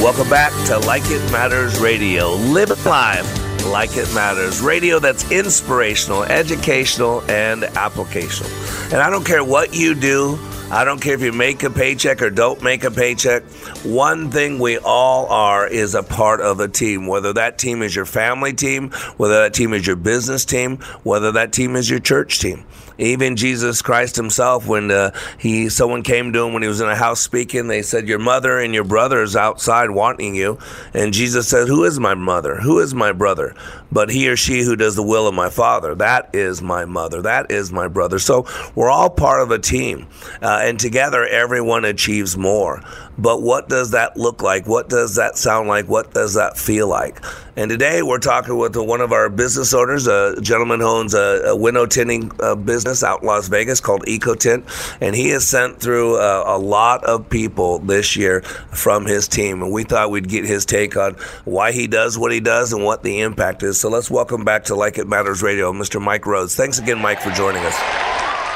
[0.00, 2.34] Welcome back to Like It Matters Radio.
[2.34, 4.60] Live it live like it matters.
[4.60, 8.92] Radio that's inspirational, educational, and applicational.
[8.92, 10.38] And I don't care what you do.
[10.70, 13.42] I don't care if you make a paycheck or don't make a paycheck.
[13.84, 17.94] One thing we all are is a part of a team, whether that team is
[17.94, 22.00] your family team, whether that team is your business team, whether that team is your
[22.00, 22.64] church team.
[23.02, 26.88] Even Jesus Christ himself, when uh, he someone came to him when he was in
[26.88, 30.58] a house speaking, they said, "Your mother and your brother is outside wanting you."
[30.94, 32.56] And Jesus said, "Who is my mother?
[32.56, 33.54] Who is my brother?
[33.90, 35.94] But he or she who does the will of my Father.
[35.96, 37.22] That is my mother.
[37.22, 40.06] That is my brother." So we're all part of a team,
[40.40, 42.82] uh, and together everyone achieves more.
[43.18, 44.66] But what does that look like?
[44.66, 45.86] What does that sound like?
[45.86, 47.22] What does that feel like?
[47.54, 51.42] And today we're talking with one of our business owners, a gentleman who owns a,
[51.48, 55.78] a window tinting uh, business out in Las Vegas called EcoTint, and he has sent
[55.78, 59.62] through uh, a lot of people this year from his team.
[59.62, 62.82] And we thought we'd get his take on why he does what he does and
[62.82, 63.78] what the impact is.
[63.78, 66.00] So let's welcome back to Like It Matters Radio, Mr.
[66.00, 66.56] Mike Roades.
[66.56, 67.76] Thanks again, Mike, for joining us.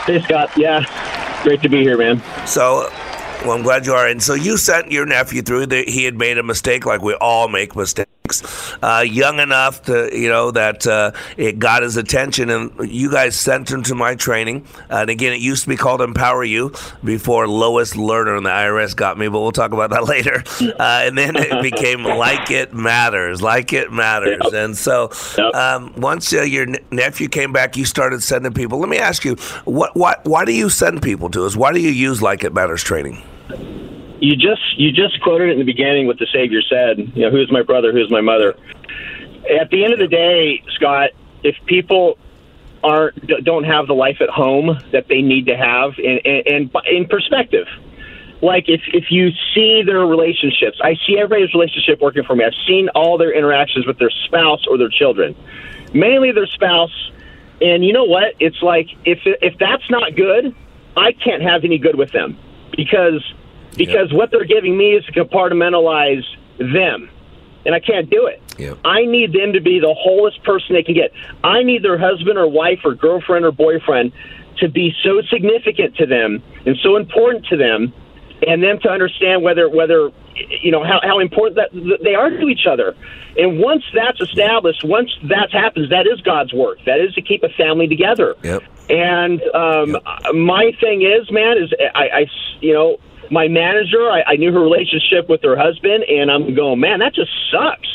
[0.07, 0.51] Hey, Scott.
[0.57, 0.85] Yeah,
[1.43, 2.23] great to be here, man.
[2.47, 2.89] So,
[3.43, 4.07] well, I'm glad you are.
[4.07, 5.67] And so you sent your nephew through.
[5.67, 8.11] that he had made a mistake, like we all make mistakes.
[8.83, 13.37] Uh, young enough to you know that uh, it got his attention, and you guys
[13.37, 14.67] sent him to my training.
[14.89, 16.73] And again, it used to be called Empower You
[17.05, 20.43] before Lois Lerner and the IRS got me, but we'll talk about that later.
[20.61, 24.41] Uh, and then it became Like It Matters, Like It Matters.
[24.45, 24.53] Yep.
[24.53, 25.55] And so yep.
[25.55, 28.79] um, once uh, your nephew came back, you started sending people.
[28.79, 31.57] Let me ask you, what, why, why do you send people to us?
[31.57, 33.23] Why do you use Like It Matters training?
[34.21, 36.99] You just you just quoted it in the beginning what the Savior said.
[37.15, 37.93] You know, who's my brother?
[37.93, 38.57] Who's my mother?
[39.61, 41.11] At the end of the day, Scott,
[41.43, 42.19] if people
[42.83, 46.77] aren't don't have the life at home that they need to have, and, and, and
[46.91, 47.67] in perspective,
[48.43, 52.45] like if if you see their relationships, I see everybody's relationship working for me.
[52.45, 55.37] I've seen all their interactions with their spouse or their children,
[55.93, 57.13] mainly their spouse.
[57.61, 58.35] And you know what?
[58.39, 60.55] It's like if if that's not good,
[60.97, 62.39] I can't have any good with them
[62.77, 63.23] because
[63.77, 66.25] because what they're giving me is to compartmentalize
[66.59, 67.11] them,
[67.65, 68.43] and I can't do it.
[68.59, 68.79] Yep.
[68.85, 71.13] I need them to be the wholest person they can get.
[71.45, 74.13] I need their husband or wife or girlfriend or boyfriend
[74.59, 77.93] to be so significant to them and so important to them,
[78.47, 80.11] and them to understand whether whether
[80.63, 82.97] you know how, how important that they are to each other.
[83.39, 86.79] And once that's established, once that happens, that is God's work.
[86.87, 88.35] That is to keep a family together.
[88.43, 88.63] Yep.
[88.89, 90.35] And um, yep.
[90.35, 92.27] my thing is, man, is I, I
[92.61, 92.99] you know
[93.31, 97.15] my manager, I, I knew her relationship with her husband, and I'm going, man, that
[97.15, 97.89] just sucks.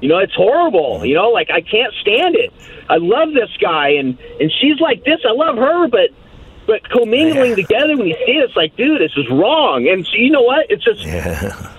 [0.00, 1.04] You know, it's horrible.
[1.04, 2.52] You know, like I can't stand it.
[2.88, 5.20] I love this guy, and and she's like this.
[5.24, 6.10] I love her, but
[6.66, 7.56] but commingling yeah.
[7.56, 9.88] together when you see it, it's like, dude, this is wrong.
[9.88, 10.66] And so, you know what?
[10.70, 11.72] It's just yeah.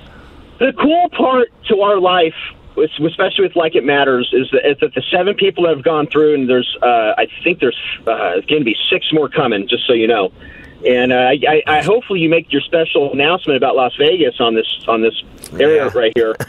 [0.60, 2.36] the cool part to our life,
[2.78, 6.08] especially with like it matters, is that, is that the seven people that have gone
[6.08, 9.68] through, and there's, uh, I think there's uh, going to be six more coming.
[9.68, 10.32] Just so you know.
[10.86, 14.68] And uh, I, I, hopefully you make your special announcement about Las Vegas on this
[14.88, 15.98] on this area yeah.
[15.98, 16.36] right here.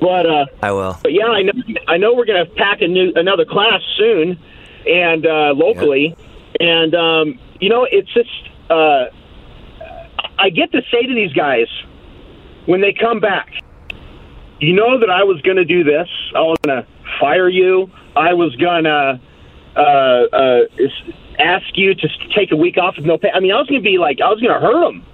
[0.00, 0.96] But uh, I will.
[1.02, 1.52] But yeah, I know
[1.86, 4.38] I know we're going to pack a new another class soon,
[4.86, 6.18] and uh, locally, yep.
[6.58, 8.30] and um, you know it's just
[8.70, 9.08] uh,
[10.38, 11.66] I get to say to these guys
[12.64, 13.52] when they come back,
[14.58, 16.08] you know that I was going to do this.
[16.34, 16.88] I was going to
[17.20, 17.90] fire you.
[18.16, 19.20] I was going to.
[21.40, 23.30] Ask you to take a week off with no pay.
[23.32, 25.06] I mean, I was going to be like, I was going to hurt them.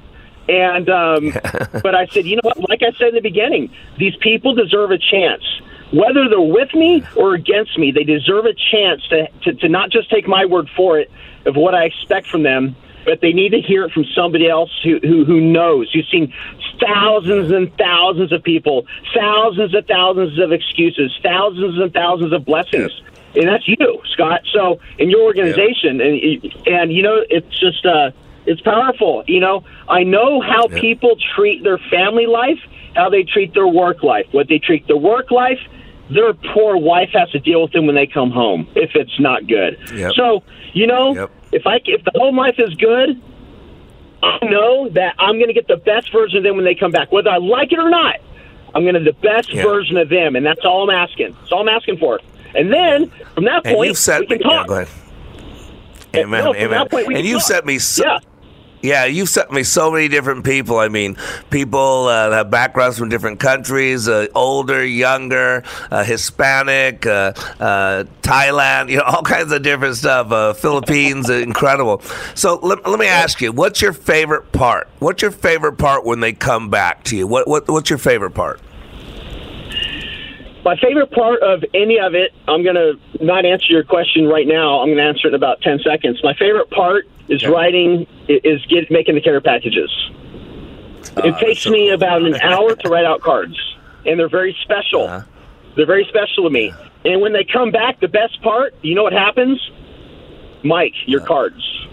[0.48, 1.32] And, um,
[1.82, 2.68] but I said, you know what?
[2.68, 5.44] Like I said in the beginning, these people deserve a chance.
[5.92, 9.90] Whether they're with me or against me, they deserve a chance to, to, to not
[9.90, 11.10] just take my word for it
[11.46, 14.70] of what I expect from them, but they need to hear it from somebody else
[14.82, 15.90] who, who, who knows.
[15.94, 16.34] You've seen
[16.80, 18.84] thousands and thousands of people,
[19.14, 23.00] thousands and thousands of excuses, thousands and thousands of blessings
[23.36, 24.42] and that's you, Scott.
[24.52, 26.06] So in your organization, yeah.
[26.06, 28.10] and and you know, it's just uh,
[28.46, 29.24] it's powerful.
[29.26, 30.80] You know, I know how yeah.
[30.80, 32.58] people treat their family life,
[32.94, 35.60] how they treat their work life, what they treat their work life.
[36.08, 39.46] Their poor wife has to deal with them when they come home if it's not
[39.46, 39.78] good.
[39.92, 40.12] Yep.
[40.14, 41.30] So you know, yep.
[41.52, 43.20] if I if the home life is good,
[44.22, 46.92] I know that I'm going to get the best version of them when they come
[46.92, 48.16] back, whether I like it or not.
[48.74, 49.64] I'm going to the best yep.
[49.64, 51.34] version of them, and that's all I'm asking.
[51.40, 52.20] That's all I'm asking for.
[52.56, 54.68] And then from that point, and you set we can talk.
[54.68, 54.86] Yeah.
[56.14, 56.44] Amen.
[56.44, 56.88] No, amen.
[56.92, 58.18] and you've set me so, yeah.
[58.82, 60.78] Yeah, you've sent me so many different people.
[60.78, 61.16] I mean,
[61.50, 68.90] people uh, have backgrounds from different countries, uh, older, younger, uh, Hispanic, uh, uh, Thailand,
[68.90, 70.30] you know, all kinds of different stuff.
[70.30, 72.00] Uh, Philippines, incredible.
[72.34, 74.88] So let, let me ask you, what's your favorite part?
[75.00, 77.26] What's your favorite part when they come back to you?
[77.26, 78.60] What, what What's your favorite part?
[80.66, 84.48] My favorite part of any of it, I'm going to not answer your question right
[84.48, 84.80] now.
[84.80, 86.18] I'm going to answer it in about 10 seconds.
[86.24, 87.52] My favorite part is okay.
[87.52, 89.88] writing, is get, making the care packages.
[91.18, 91.94] it ah, takes so me cool.
[91.94, 93.56] about an hour to write out cards,
[94.04, 95.04] and they're very special.
[95.04, 95.22] Uh-huh.
[95.76, 96.72] They're very special to me.
[97.04, 99.60] And when they come back, the best part, you know what happens?
[100.64, 101.28] Mike, your uh-huh.
[101.28, 101.86] cards.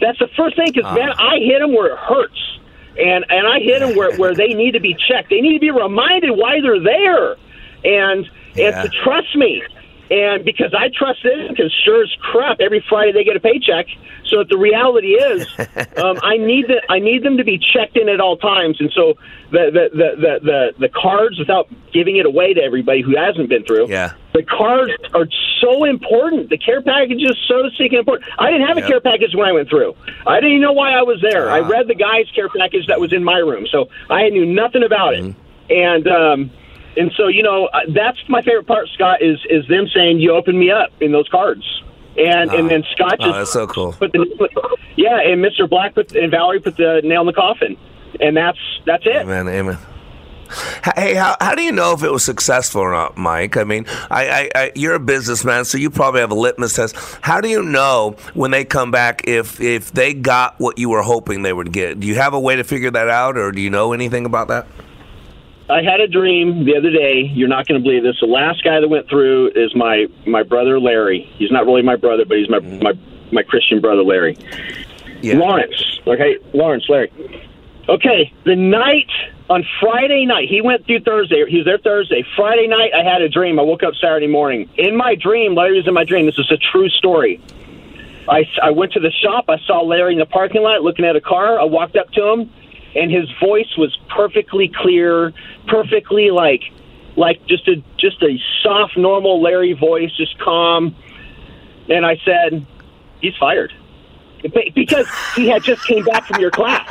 [0.00, 0.94] That's the first thing because, uh-huh.
[0.94, 2.58] man, I hit them where it hurts.
[2.98, 5.28] And, and I hit them where, where they need to be checked.
[5.28, 7.36] They need to be reminded why they're there
[7.84, 8.82] and yeah.
[8.82, 9.62] and to trust me.
[10.10, 13.86] And because I trust them, because sure as crap, every Friday they get a paycheck.
[14.24, 15.46] So the reality is,
[16.02, 18.80] um, I need the, I need them to be checked in at all times.
[18.80, 19.14] And so
[19.50, 23.50] the the, the the the the cards, without giving it away to everybody who hasn't
[23.50, 24.14] been through, yeah.
[24.32, 25.26] the cards are
[25.60, 26.48] so important.
[26.48, 28.30] The care package is so stinking important.
[28.38, 28.88] I didn't have a yep.
[28.88, 29.94] care package when I went through.
[30.26, 31.50] I didn't even know why I was there.
[31.50, 31.56] Uh.
[31.56, 31.68] I ah.
[31.68, 35.14] read the guy's care package that was in my room, so I knew nothing about
[35.14, 35.30] mm-hmm.
[35.30, 35.36] it.
[35.70, 36.50] And um,
[36.98, 40.34] and so, you know, uh, that's my favorite part, Scott, is is them saying you
[40.34, 41.62] opened me up in those cards.
[42.16, 43.92] And and then Scott just oh, that's so cool.
[43.92, 45.70] Put the, yeah, and Mr.
[45.70, 47.76] Black put and Valerie put the nail in the coffin,
[48.20, 49.22] and that's that's it.
[49.22, 49.78] Amen, amen.
[50.96, 53.58] Hey, how, how do you know if it was successful or not, Mike?
[53.58, 56.96] I mean, I, I, I, you're a businessman, so you probably have a litmus test.
[57.20, 61.02] How do you know when they come back if if they got what you were
[61.02, 62.00] hoping they would get?
[62.00, 64.48] Do you have a way to figure that out, or do you know anything about
[64.48, 64.66] that?
[65.70, 67.30] I had a dream the other day.
[67.34, 68.16] You're not going to believe this.
[68.20, 71.30] The last guy that went through is my my brother Larry.
[71.36, 72.82] He's not really my brother, but he's my mm-hmm.
[72.82, 72.92] my
[73.32, 74.38] my Christian brother Larry.
[75.20, 75.34] Yeah.
[75.34, 76.00] Lawrence.
[76.06, 77.10] Okay, Lawrence, Larry.
[77.88, 79.10] Okay, the night
[79.50, 81.44] on Friday night, he went through Thursday.
[81.48, 82.24] He was there Thursday.
[82.36, 83.58] Friday night, I had a dream.
[83.58, 84.68] I woke up Saturday morning.
[84.76, 86.26] In my dream, Larry was in my dream.
[86.26, 87.40] This is a true story.
[88.28, 89.46] I, I went to the shop.
[89.48, 91.58] I saw Larry in the parking lot looking at a car.
[91.58, 92.52] I walked up to him,
[92.98, 95.32] and his voice was perfectly clear,
[95.66, 96.62] perfectly like
[97.16, 100.94] like just a just a soft, normal Larry voice, just calm.
[101.88, 102.66] And I said,
[103.20, 103.72] "He's fired."
[104.72, 106.86] because he had just came back from your class.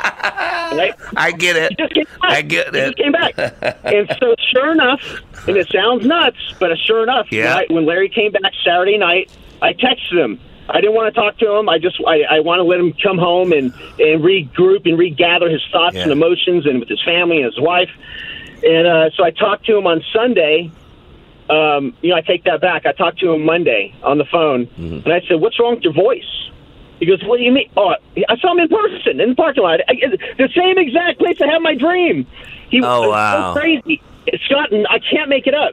[0.76, 0.94] Right?
[1.16, 1.70] I get it.
[1.70, 2.30] He just came back.
[2.30, 2.84] I get He it.
[2.84, 3.34] just came back.
[3.84, 5.00] and so, sure enough,
[5.46, 7.54] and it sounds nuts, but sure enough, Yeah.
[7.54, 9.30] right, when Larry came back Saturday night,
[9.62, 10.38] I texted him.
[10.68, 11.68] I didn't want to talk to him.
[11.68, 15.48] I just I, I want to let him come home and and regroup and regather
[15.48, 16.02] his thoughts Yeah.
[16.04, 17.90] and emotions and with his family and his wife.
[18.62, 20.70] And uh, so I talked to him on Sunday.
[21.48, 22.84] Um, you know, I take that back.
[22.84, 25.04] I talked to him Monday on the phone, Mm-hmm.
[25.08, 26.50] and I said, "What's wrong with your voice?"
[27.00, 27.94] He goes, "What do you mean?" Oh,
[28.28, 29.94] I saw him in person in the parking lot, I,
[30.36, 32.26] the same exact place I had my dream.
[32.68, 33.54] He Oh, was wow.
[33.54, 34.02] so crazy,
[34.44, 35.72] Scott, and I can't make it up.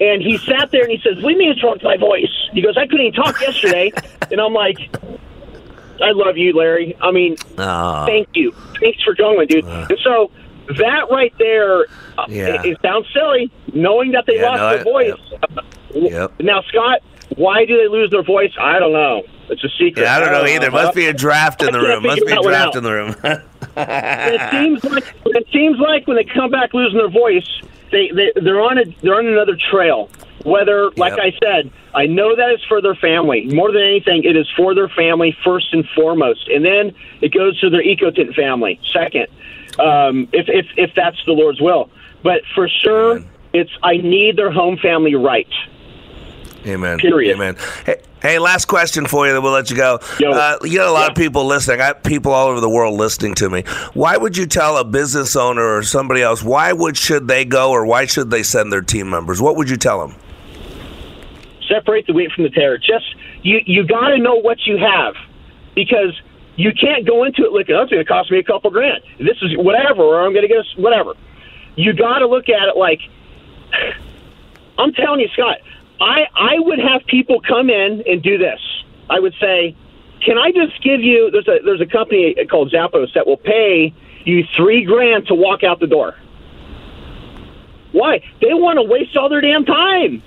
[0.00, 1.96] And he sat there and he says, "What do you mean it's wrong with my
[1.96, 3.92] voice?" He goes, "I couldn't even talk yesterday,"
[4.30, 4.76] and I'm like,
[6.02, 6.96] "I love you, Larry.
[7.00, 8.04] I mean, Aw.
[8.06, 8.52] thank you.
[8.80, 9.86] Thanks for going, dude." Ah.
[9.88, 10.30] and so
[10.78, 11.82] that right there,
[12.18, 12.62] uh, Yeah.
[12.62, 15.20] it, it sounds silly, knowing that they Yeah, lost no, their I- voice.
[15.94, 16.32] Yep.
[16.40, 17.00] Now, Scott,
[17.36, 18.50] why do they lose their voice?
[18.60, 19.22] I don't know.
[19.48, 20.02] It's a secret.
[20.02, 20.70] Yeah, I don't know uh, either.
[20.72, 22.02] Must be a draft in the room.
[22.02, 23.14] Must be a draft in the room.
[23.76, 27.46] it seems like it seems like when they come back losing their voice,
[27.94, 30.10] they, they they're on a they're on another trail.
[30.44, 31.20] Whether, like Yep.
[31.20, 33.46] I said, I know that it's for their family.
[33.46, 37.58] More than anything, it is for their family first and foremost, and then it goes
[37.60, 39.28] to their ecotint family second,
[39.78, 41.88] um, if if if that's the Lord's will.
[42.22, 43.22] But for sure,
[43.54, 45.48] it's I need their home family right.
[46.66, 46.98] Amen.
[46.98, 47.36] Period.
[47.36, 47.56] Amen.
[47.86, 50.00] Hey, hey, last question for you, then we'll let you go.
[50.18, 50.32] Yo.
[50.32, 51.80] Uh, you got a lot of people listening.
[51.80, 53.62] I got people all over the world listening to me.
[53.92, 57.70] Why would you tell a business owner or somebody else why would should they go
[57.70, 59.40] or why should they send their team members?
[59.40, 60.16] What would you tell them?
[61.68, 62.78] separate the wheat from the tare.
[62.78, 65.14] Just you you got to know what you have
[65.74, 66.20] because
[66.56, 69.02] you can't go into it looking, oh, it's going to cost me a couple grand.
[69.18, 71.14] This is whatever, or I'm going to get whatever.
[71.76, 73.00] You got to look at it like
[74.78, 75.58] I'm telling you, Scott.
[76.00, 78.60] I I would have people come in and do this.
[79.08, 79.76] I would say,
[80.24, 81.30] can I just give you?
[81.30, 85.62] There's a there's a company called Zappos that will pay you three grand to walk
[85.62, 86.14] out the door.
[87.92, 88.20] Why?
[88.40, 90.22] They want to waste all their damn time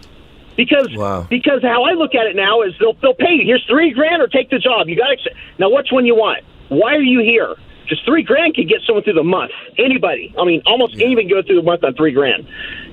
[0.56, 1.28] because Wow.
[1.30, 3.44] because how I look at it now is they'll they'll pay you.
[3.46, 4.88] Here's three grand or take the job.
[4.88, 5.70] You got to now.
[5.70, 6.44] Which one you want?
[6.70, 7.56] Why are you here?
[7.88, 9.52] Just three grand could get someone through the month.
[9.78, 10.34] Anybody.
[10.38, 12.46] I mean, almost anybody can go through the month on three grand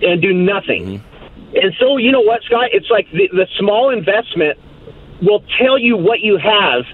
[0.02, 1.00] and do nothing.
[1.00, 1.13] Mm-hmm.
[1.54, 2.70] And so you know what, Scott?
[2.72, 4.58] It's like the, the small investment
[5.22, 6.84] will tell you what you have.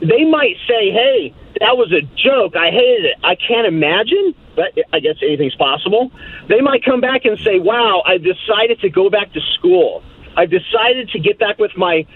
[0.00, 2.56] They might say, "Hey, that was a joke.
[2.56, 3.16] I hated it.
[3.22, 6.10] I can't imagine." But I guess anything's possible.
[6.48, 10.02] They might come back and say, "Wow, I decided to go back to school.
[10.36, 12.06] I decided to get back with my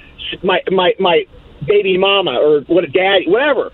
[0.42, 1.26] my my my
[1.66, 3.72] baby mama or what a daddy, whatever."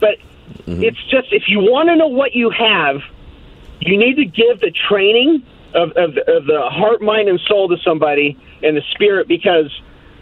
[0.00, 0.18] But
[0.66, 0.82] mm-hmm.
[0.82, 3.02] it's just if you want to know what you have,
[3.80, 7.76] you need to give the training of, of, of the heart, mind, and soul to
[7.84, 9.70] somebody and the spirit because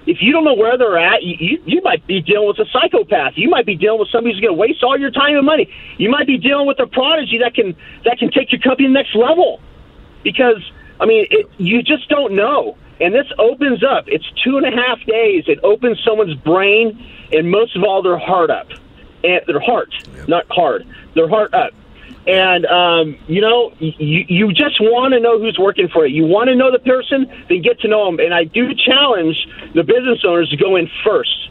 [0.07, 3.33] if you don't know where they're at, you, you, might be dealing with a psychopath.
[3.37, 5.69] You might be dealing with somebody who's going to waste all your time and money.
[5.99, 8.93] You might be dealing with a prodigy that can that can take your company to
[8.93, 9.61] the next level.
[10.23, 10.63] Because
[11.01, 12.79] I mean, it, you just don't know.
[13.01, 14.05] And this opens up.
[14.07, 15.45] It's two and a half days.
[15.49, 16.99] It opens someone's brain
[17.33, 18.69] and most of all their heart up,
[19.25, 19.91] and their heart,
[20.29, 21.73] not hard, their heart up.
[22.27, 26.11] And um, you know, you you just want to know who's working for it.
[26.13, 28.19] You want to know the person, then get to know them.
[28.19, 31.51] And I do challenge the business owners to go in first,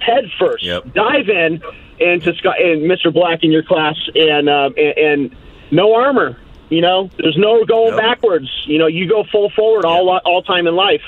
[0.00, 0.92] head first, Yep.
[0.92, 1.62] dive in,
[2.00, 3.12] and to Scott and Mr.
[3.12, 5.36] Black in your class, and um, and, and
[5.70, 6.36] no armor.
[6.68, 8.00] You know, there's no going Nope.
[8.00, 8.50] backwards.
[8.66, 11.02] You know, you go full forward all all time in life.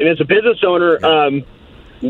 [0.00, 1.44] And as a business owner, um,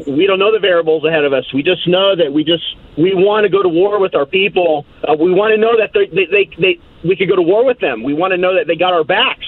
[0.07, 1.45] we don't know the variables ahead of us.
[1.53, 2.65] We just know that we just
[2.99, 4.85] we want to go to war with our people.
[5.07, 7.65] Uh, we want to know that they, they, they, they we could go to war
[7.65, 8.03] with them.
[8.03, 9.47] We want to know that they got our backs.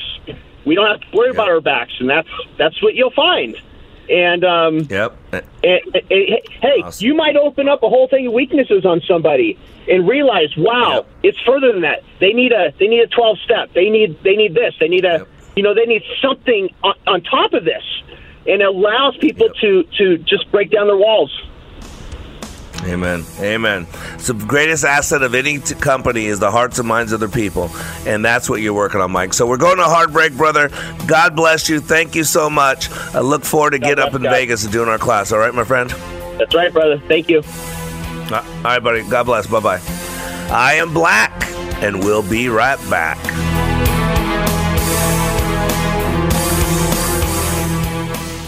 [0.65, 2.29] We don't have to worry about our backs, and that's
[2.59, 3.57] that's what you'll find.
[4.09, 5.17] And um, Yep.
[5.33, 7.07] and, and- and- hey, Awesome.
[7.07, 11.09] you might open up a whole thing of weaknesses on somebody and realize, wow, Yep.
[11.25, 12.05] it's further than that.
[12.21, 13.73] They need a they need a twelve step.
[13.75, 14.75] They need they need this.
[14.79, 15.29] They need a Yep.
[15.57, 17.83] you know they need something on, on top of this,
[18.49, 19.57] and it allows people Yep.
[19.61, 21.31] to to just break down their walls.
[22.85, 23.25] Amen.
[23.41, 23.87] Amen.
[24.19, 27.29] So the greatest asset of any t- company is the hearts and minds of their
[27.29, 27.71] people,
[28.07, 29.33] and that's what you're working on, Mike.
[29.33, 30.71] So we're going to hard break, brother.
[31.07, 31.81] God bless you.
[31.81, 32.91] Thank you so much.
[33.15, 34.31] I look forward to getting up in God.
[34.31, 35.33] Vegas and doing our class.
[35.33, 35.91] All right, my friend.
[36.39, 36.99] That's right, brother.
[37.09, 37.43] Thank you.
[38.31, 39.03] Uh, All right, buddy.
[39.09, 39.47] God bless.
[39.47, 39.81] Bye bye.
[40.51, 41.33] I am Black,
[41.83, 43.19] and we'll be right back.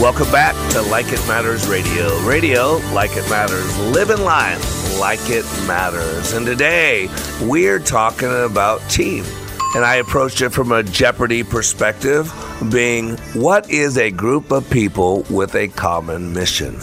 [0.00, 2.20] Welcome back to Like It Matters Radio.
[2.20, 3.76] Radio, like it matters.
[3.78, 6.34] Living life like it matters.
[6.34, 7.08] And today
[7.42, 9.24] we're talking about team.
[9.74, 12.32] And I approached it from a Jeopardy perspective,
[12.70, 16.78] being what is a group of people with a common mission?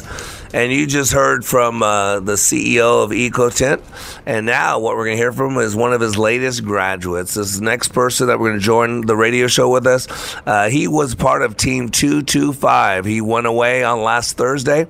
[0.55, 3.81] And you just heard from uh, the CEO of EcoTint.
[4.25, 7.33] And now what we're going to hear from is one of his latest graduates.
[7.33, 10.07] This next person that we're going to join the radio show with us,
[10.45, 13.03] uh, he was part of Team 225.
[13.03, 14.87] He went away on last Thursday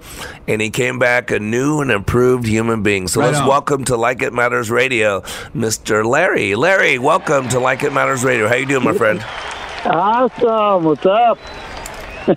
[0.48, 3.08] and he came back a new and improved human being.
[3.08, 3.48] So Right let's on.
[3.48, 5.22] welcome to Like It Matters Radio,
[5.56, 6.06] Mr.
[6.06, 6.54] Larry.
[6.54, 8.48] Larry, welcome to Like It Matters Radio.
[8.48, 9.20] How you doing, my friend?
[9.84, 10.84] Awesome.
[10.84, 11.40] What's up?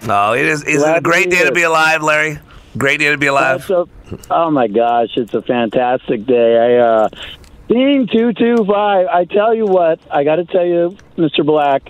[0.08, 0.64] Oh, it is.
[0.64, 2.38] Is it a great be day to be alive, Larry?
[2.78, 3.68] Great day to be alive.
[3.70, 3.86] A-
[4.30, 6.56] oh my gosh, it's a fantastic day.
[6.56, 7.08] I uh
[7.68, 9.06] Team two two five.
[9.08, 11.44] I tell you what, I got to tell you, Mr.
[11.44, 11.82] Black,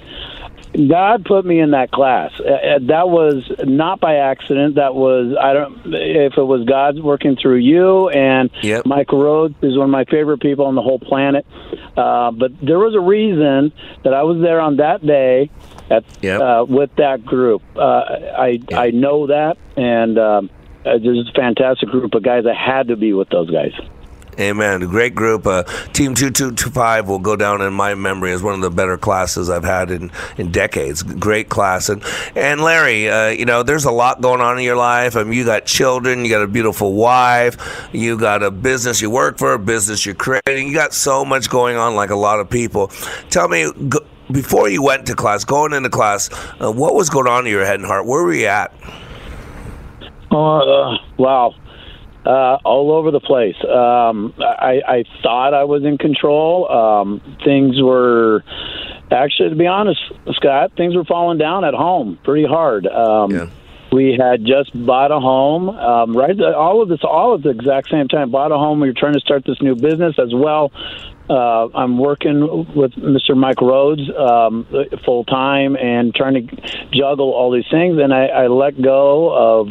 [0.74, 2.32] God put me in that class.
[2.40, 4.74] Uh, uh, that was not by accident.
[4.74, 8.86] That was I don't if it was God working through you and Yep.
[8.86, 11.46] Mike Roades is one of my favorite people on the whole planet.
[11.96, 13.72] Uh, but there was a reason
[14.02, 15.48] that I was there on that day
[15.90, 16.40] at Yep.
[16.40, 17.62] uh, with that group.
[17.76, 17.80] Uh,
[18.36, 20.50] I I know that, and um,
[20.84, 22.44] uh, there's a fantastic group of guys.
[22.46, 23.72] I had to be with those guys.
[24.38, 24.80] Amen.
[24.82, 25.46] Great group.
[25.48, 29.50] Uh, Team 2225 will go down in my memory as one of the better classes
[29.50, 31.02] I've had in, in decades.
[31.02, 31.88] Great class.
[31.88, 32.04] And,
[32.36, 35.16] and Larry, uh, you know, there's a lot going on in your life.
[35.16, 39.10] I mean, you got children, you got a beautiful wife, you got a business you
[39.10, 40.68] work for, a business you're creating.
[40.68, 42.88] You got so much going on, like a lot of people.
[43.30, 43.66] Tell me,
[44.30, 47.64] before you went to class, going into class, uh, what was going on in your
[47.64, 48.06] head and heart?
[48.06, 48.72] Where were you at?
[50.30, 51.54] Oh, uh, wow.
[52.26, 53.56] Uh, all over the place.
[53.64, 56.70] Um, I, I thought I was in control.
[56.70, 58.44] Um, things were
[59.10, 60.00] actually, to be honest,
[60.34, 62.86] Scott, things were falling down at home pretty hard.
[62.86, 63.46] Um, Yeah.
[63.90, 66.38] We had just bought a home, um, right?
[66.42, 68.30] All of this, all at the exact same time.
[68.30, 68.80] Bought a home.
[68.80, 70.70] We were trying to start this new business as well.
[71.28, 73.36] Uh, I'm working with Mr.
[73.36, 74.66] Mike Roades um,
[75.04, 77.98] full time and trying to juggle all these things.
[77.98, 79.68] And I, I let go of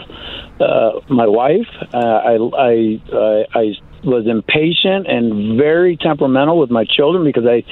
[0.62, 1.68] uh, my wife.
[1.94, 7.64] Uh, I, I, I, I was impatient and very temperamental with my children because I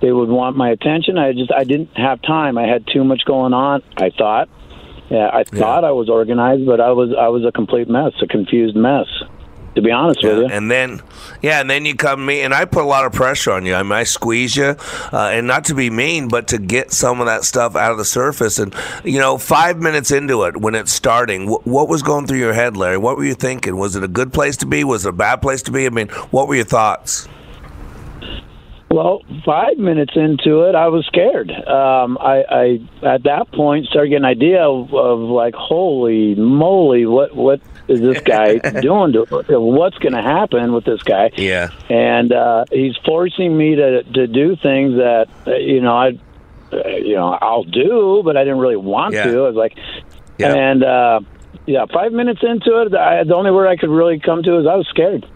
[0.00, 1.18] they would want my attention.
[1.18, 2.58] I just I didn't have time.
[2.58, 3.82] I had too much going on.
[3.96, 4.48] I thought.
[5.10, 8.26] Yeah, I thought I was organized, but I was I was a complete mess, a
[8.26, 9.08] confused mess.
[9.76, 10.46] To be honest with you.
[10.46, 11.00] And then,
[11.42, 13.64] yeah, and then you come to me, and I put a lot of pressure on
[13.64, 13.74] you.
[13.74, 14.74] I mean, I squeeze you,
[15.12, 17.98] uh, and not to be mean, but to get some of that stuff out of
[17.98, 18.58] the surface.
[18.58, 22.38] And you know, five minutes into it, when it's starting, wh- what was going through
[22.38, 22.98] your head, Larry?
[22.98, 23.76] What were you thinking?
[23.76, 24.82] Was it a good place to be?
[24.82, 25.86] Was it a bad place to be?
[25.86, 27.28] I mean, what were your thoughts?
[28.90, 31.48] Well, five minutes into it, I was scared.
[31.48, 37.06] Um, I, I at that point started getting an idea of, of like, holy moly,
[37.06, 37.60] what what
[37.90, 39.12] is this guy doing?
[39.12, 39.26] To,
[39.58, 41.30] what's going to happen with this guy?
[41.36, 46.08] Yeah, and uh, he's forcing me to to do things that uh, you know I,
[46.72, 49.24] uh, you know, I'll do, but I didn't really want Yeah.
[49.24, 49.38] to.
[49.44, 49.76] I was like,
[50.38, 51.20] and uh,
[51.66, 54.66] yeah, five minutes into it, I, the only word I could really come to is
[54.66, 55.26] I was scared.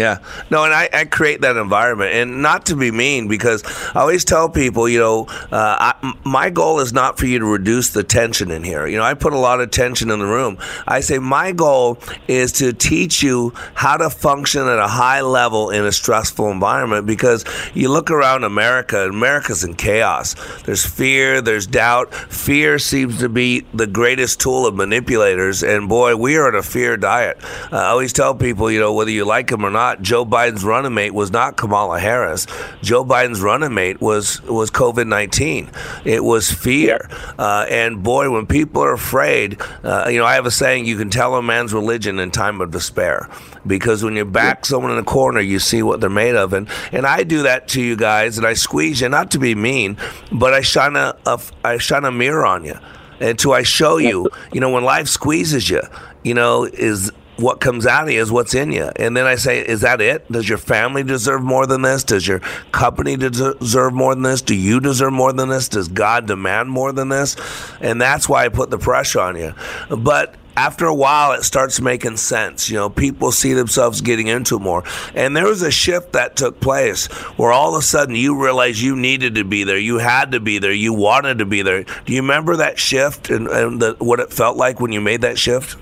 [0.00, 0.20] Yeah.
[0.50, 2.14] No, and I, I, create that environment.
[2.14, 3.62] And not to be mean, because
[3.94, 7.44] I always tell people, you know, uh, I, my goal is not for you to
[7.44, 8.86] reduce the tension in here.
[8.86, 10.56] You know, I put a lot of tension in the room.
[10.86, 11.98] I say my goal
[12.28, 17.04] is to teach you how to function at a high level in a stressful environment
[17.04, 17.44] because
[17.74, 20.34] you look around America, America's in chaos.
[20.62, 22.14] There's fear, there's doubt.
[22.14, 25.62] Fear seems to be the greatest tool of manipulators.
[25.62, 27.36] And boy, we are on a fear diet.
[27.70, 30.24] Uh, I always tell people, you know, whether you like them or not, not Joe
[30.24, 32.46] Biden's running mate was not Kamala Harris.
[32.82, 35.70] Joe Biden's running mate was was COVID nineteen.
[36.04, 40.46] It was fear, uh, and boy, when people are afraid, uh, you know, I have
[40.46, 43.28] a saying: you can tell a man's religion in time of despair,
[43.66, 46.68] because when you back someone in a corner, you see what they're made of, and
[46.92, 49.96] and I do that to you guys, and I squeeze you, not to be mean,
[50.30, 52.78] but I shine a, a I shine a mirror on you.
[53.22, 55.82] Until I show you, you know, when life squeezes you,
[56.22, 58.90] you know, is what comes out of you is what's in you.
[58.96, 60.30] And then I say, is that it?
[60.30, 62.04] Does your family deserve more than this?
[62.04, 62.40] Does your
[62.72, 64.42] company deserve more than this?
[64.42, 65.68] Do you deserve more than this?
[65.68, 67.36] Does God demand more than this?
[67.80, 69.54] And that's why I put the pressure on you.
[69.88, 72.68] But after a while, it starts making sense.
[72.68, 74.84] You know, people see themselves getting into more.
[75.14, 78.82] And there was a shift that took place where all of a sudden you realize
[78.82, 79.78] you needed to be there.
[79.78, 80.72] You had to be there.
[80.72, 81.84] You wanted to be there.
[81.84, 85.22] Do you remember that shift and, and the, what it felt like when you made
[85.22, 85.76] that shift?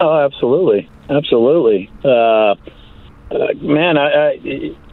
[0.00, 1.90] Oh, absolutely, absolutely.
[2.04, 2.54] Uh,
[3.30, 4.32] uh, man, I, I,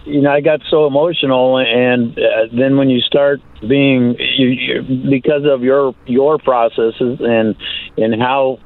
[0.05, 5.09] you know, I got so emotional, and uh, then when you start being, you, you,
[5.09, 7.55] because of your your processes and
[7.97, 8.59] and how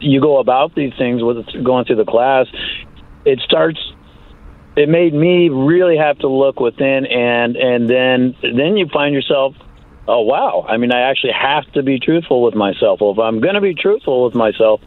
[0.00, 2.46] you go about these things with going through the class,
[3.24, 3.78] it starts.
[4.76, 9.54] It made me really have to look within, and and then then you find yourself
[10.08, 13.40] oh wow i mean i actually have to be truthful with myself well if i'm
[13.40, 14.80] going to be truthful with myself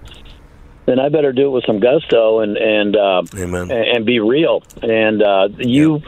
[0.90, 4.64] then I better do it with some gusto and and uh, and, and be real.
[4.82, 6.02] And uh, you,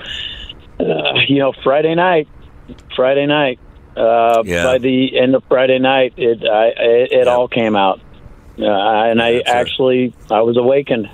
[0.79, 0.85] yeah.
[0.85, 2.27] uh, you know, Friday night,
[2.95, 3.59] Friday night.
[3.95, 4.63] Uh, yeah.
[4.63, 7.31] By the end of Friday night, it I, it, it yeah.
[7.31, 7.99] all came out,
[8.57, 11.09] uh, and I actually I was awakened.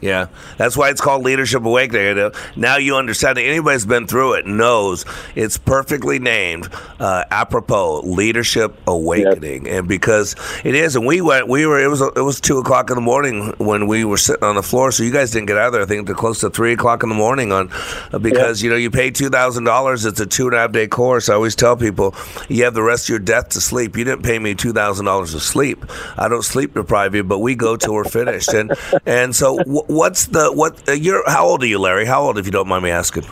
[0.00, 2.30] Yeah, that's why it's called Leadership Awakening.
[2.54, 3.42] Now you understand it.
[3.42, 6.68] Anybody has been through it knows it's perfectly named,
[7.00, 9.74] uh, apropos Leadership Awakening, yep.
[9.74, 10.94] and because it is.
[10.94, 11.82] And we went, we were.
[11.82, 14.62] It was it was two o'clock in the morning when we were sitting on the
[14.62, 14.92] floor.
[14.92, 15.82] So you guys didn't get out of there.
[15.82, 17.70] I think to close to three o'clock in the morning on
[18.12, 18.64] uh, because yep.
[18.64, 20.04] you know you pay two thousand dollars.
[20.04, 21.28] It's a two and a half day course.
[21.28, 22.14] I always tell people
[22.48, 23.96] you have the rest of your death to sleep.
[23.96, 25.84] You didn't pay me two thousand dollars to sleep.
[26.16, 28.54] I don't sleep deprive you, but we go till we're finished.
[28.54, 28.72] And
[29.04, 29.58] and so.
[29.88, 30.88] What's the what?
[30.88, 32.04] Uh, you're how old are you, Larry?
[32.04, 33.24] How old, if you don't mind me asking?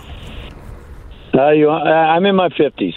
[1.35, 2.95] Uh, you, uh, I'm in my fifties.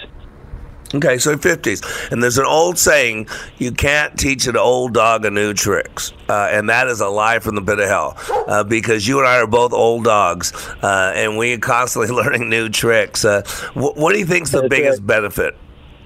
[0.92, 2.10] Okay, so 50s.
[2.10, 6.12] And there's an old saying, you can't teach an old dog a new tricks.
[6.28, 8.16] Uh, and that is a lie from the pit of hell.
[8.48, 10.52] Uh, because you and I are both old dogs,
[10.82, 13.24] uh, and we are constantly learning new tricks.
[13.24, 13.42] Uh,
[13.74, 15.56] wh- what do you think is the biggest benefit?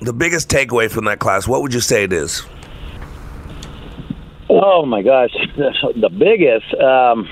[0.02, 2.42] The biggest takeaway from that class, what would you say it is?
[4.49, 6.74] Oh my gosh, the biggest.
[6.74, 7.28] Um,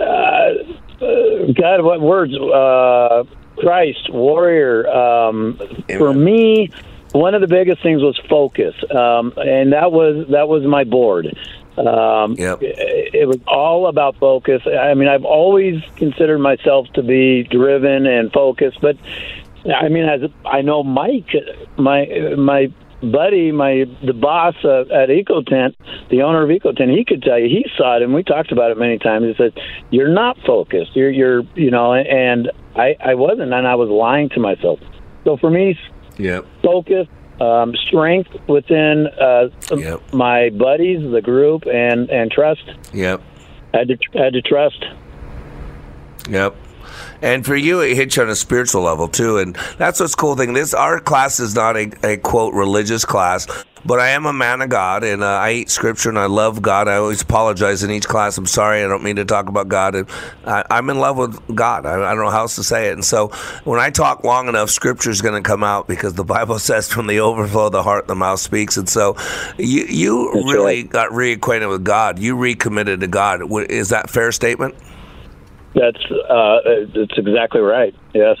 [0.00, 2.34] uh, God, what words?
[2.36, 3.24] Uh,
[3.58, 4.88] Christ, warrior.
[4.88, 5.58] Um,
[5.96, 6.70] for me,
[7.12, 11.36] one of the biggest things was focus, um, and that was that was my board.
[11.78, 12.62] Um, yep.
[12.62, 14.62] it, it was all about focus.
[14.66, 18.96] I mean, I've always considered myself to be driven and focused, but
[19.74, 21.30] I mean, as I know Mike,
[21.76, 22.72] my my
[23.02, 25.74] buddy, my the boss uh, at EcoTint,
[26.10, 28.70] the owner of EcoTint, he could tell you he saw it, and we talked about
[28.70, 29.26] it many times.
[29.26, 29.58] He said,
[29.90, 30.94] "You're not focused.
[30.94, 34.80] You're you're you know," and I I wasn't, and I was lying to myself.
[35.24, 35.78] So for me,
[36.18, 37.06] yeah, focus,
[37.40, 40.00] um, strength within uh, yep.
[40.12, 42.64] my buddies, the group, and and trust.
[42.92, 43.22] Yep,
[43.74, 44.84] had to had to trust.
[46.28, 46.56] Yep.
[47.22, 50.36] And for you, it hits you on a spiritual level too, and that's what's cool
[50.36, 50.52] thing.
[50.52, 53.46] This our class is not a, a quote religious class,
[53.86, 56.60] but I am a man of God, and uh, I eat scripture, and I love
[56.60, 56.88] God.
[56.88, 58.36] I always apologize in each class.
[58.36, 59.94] I'm sorry, I don't mean to talk about God.
[59.94, 60.08] And
[60.44, 61.86] I, am in love with God.
[61.86, 62.94] I, I, don't know how else to say it.
[62.94, 63.28] And so
[63.64, 66.92] when I talk long enough, scripture is going to come out because the Bible says,
[66.92, 69.16] "From the overflow of the heart, the mouth speaks." And so
[69.56, 70.90] you you That's really right.
[70.90, 72.18] got reacquainted with God.
[72.18, 73.40] You recommitted to God.
[73.70, 74.74] Is that fair statement?
[75.76, 76.60] That's uh,
[76.94, 77.94] that's exactly right.
[78.14, 78.38] Yes,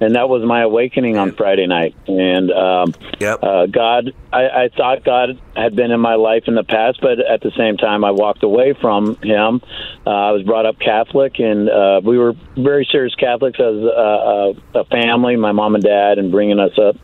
[0.00, 1.96] and that was my awakening on Friday night.
[2.06, 3.42] And um, yep.
[3.42, 7.20] uh, God, I, I thought God had been in my life in the past, but
[7.20, 9.62] at the same time, I walked away from Him.
[10.06, 14.54] Uh, I was brought up Catholic, and uh, we were very serious Catholics as a,
[14.74, 15.36] a, a family.
[15.36, 16.96] My mom and dad, and bringing us up.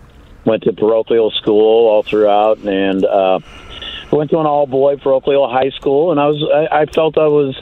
[0.45, 3.39] Went to parochial school all throughout, and uh,
[4.13, 7.29] went to an all boy parochial high school, and I was I, I felt I
[7.29, 7.59] was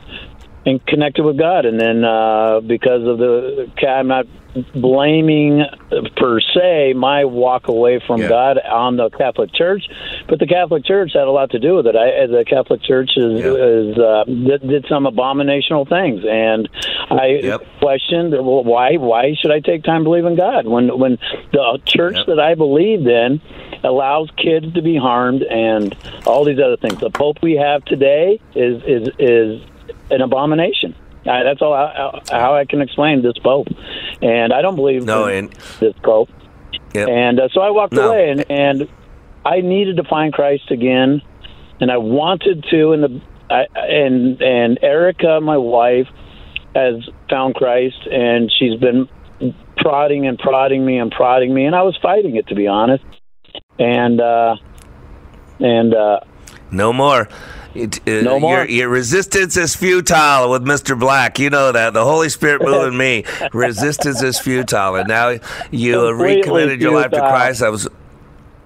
[0.64, 1.64] and connected with God.
[1.64, 4.26] And then uh, because of the, I'm not
[4.74, 5.64] blaming
[6.16, 8.28] per se my walk away from Yeah.
[8.28, 9.82] God on the Catholic Church,
[10.28, 11.96] but the Catholic Church had a lot to do with it.
[11.96, 13.54] I, the Catholic Church is, Yeah.
[13.54, 16.68] is uh, did, did some abominational things, and
[17.10, 17.62] I Yep.
[17.80, 21.18] questioned well, why why should I take time to believe in God when when
[21.52, 22.26] the church Yep.
[22.26, 23.40] that I believed in
[23.84, 25.96] allows kids to be harmed and
[26.26, 27.00] all these other things.
[27.00, 29.62] The Pope we have today is is is
[30.10, 30.94] an abomination.
[31.24, 33.68] Uh, that's all how, how I can explain this Pope,
[34.20, 36.30] and I don't believe No, in and this Pope.
[36.94, 37.08] Yep.
[37.08, 38.10] And uh, so I walked No.
[38.10, 38.88] away, and, and
[39.44, 41.22] I needed to find Christ again,
[41.80, 42.92] and I wanted to.
[42.92, 46.08] And the I, and and Erica, my wife,
[46.74, 46.96] has
[47.30, 49.08] found Christ, and she's been
[49.76, 53.04] prodding and prodding me and prodding me, and I was fighting it to be honest.
[53.78, 54.56] And uh,
[55.60, 56.20] and uh,
[56.70, 57.28] no more.
[57.74, 58.58] It, uh, No more.
[58.58, 60.98] Your, your resistance is futile with Mr.
[60.98, 61.38] Black.
[61.38, 61.92] You know that.
[61.92, 63.24] The Holy Spirit moving me.
[63.52, 64.96] Resistance is futile.
[64.96, 65.30] And now
[65.70, 67.18] you have Completely recommitted your life to.
[67.18, 67.62] Christ.
[67.62, 67.88] I was.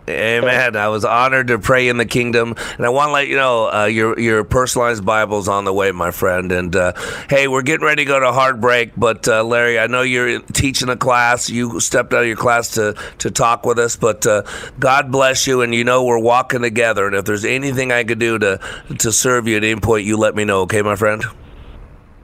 [0.08, 0.76] Amen.
[0.76, 3.72] I was honored to pray in the kingdom, and I want to let you know
[3.72, 6.52] uh, your your personalized Bible's on the way, my friend.
[6.52, 6.92] And uh,
[7.28, 10.40] hey, we're getting ready to go to hard break, but uh, Larry, I know you're
[10.40, 11.50] teaching a class.
[11.50, 14.42] You stepped out of your class to to talk with us, but uh,
[14.78, 17.06] God bless you, and you know we're walking together.
[17.06, 18.60] And if there's anything I could do to
[18.98, 20.60] to serve you at any point, you let me know.
[20.62, 21.24] Okay, my friend.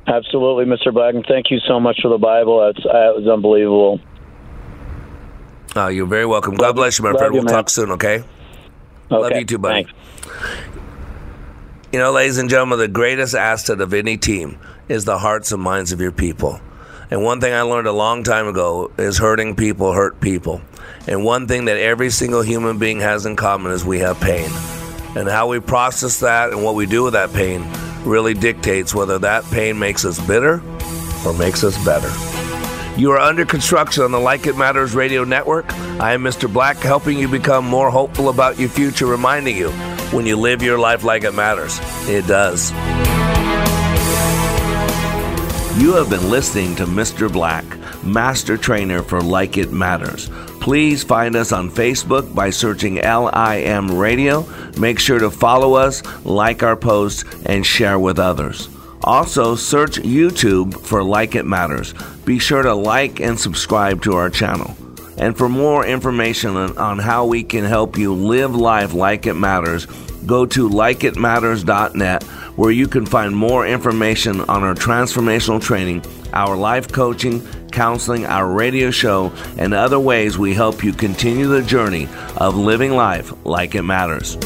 [0.06, 0.94] absolutely, Mr.
[0.94, 2.60] Black, and thank you so much for the Bible.
[2.60, 4.00] That's it was unbelievable.
[5.74, 6.54] Oh, you're very welcome.
[6.54, 7.34] God bless you, my Love friend.
[7.34, 7.54] you, We'll man.
[7.54, 7.90] talk soon.
[7.92, 8.16] Okay.
[8.18, 8.24] Okay,
[9.10, 9.84] Love you too, buddy.
[9.84, 9.92] Thanks.
[11.92, 14.58] You know, ladies and gentlemen, the greatest asset of any team
[14.88, 16.60] is the hearts and minds of your people.
[17.10, 20.62] And one thing I learned a long time ago is hurting people hurt people.
[21.06, 24.48] And one thing that every single human being has in common is we have pain.
[25.14, 27.66] And how we process that and what we do with that pain
[28.04, 30.62] really dictates whether that pain makes us bitter
[31.26, 32.08] or makes us better.
[32.96, 35.72] You are under construction on the Like It Matters radio network.
[35.98, 36.52] I am Mr.
[36.52, 39.70] Black, helping you become more hopeful about your future, reminding you
[40.12, 42.70] when you live your life like it matters, it does.
[45.80, 47.32] You have been listening to Mr.
[47.32, 47.64] Black,
[48.04, 50.28] Master Trainer for Like It Matters.
[50.60, 54.46] Please find us on Facebook by searching LIM Radio.
[54.78, 58.68] Make sure to follow us, like our posts, and share with others.
[59.04, 61.94] Also, search YouTube for Like It Matters.
[62.24, 64.76] Be sure to like and subscribe to our channel.
[65.18, 69.86] And for more information on, how we can help you live life like it matters,
[70.26, 72.22] go to likeitmatters.net
[72.56, 78.50] where you can find more information on our transformational training, our life coaching, counseling, our
[78.50, 83.74] radio show, and other ways we help you continue the journey of living life like
[83.74, 84.36] it matters.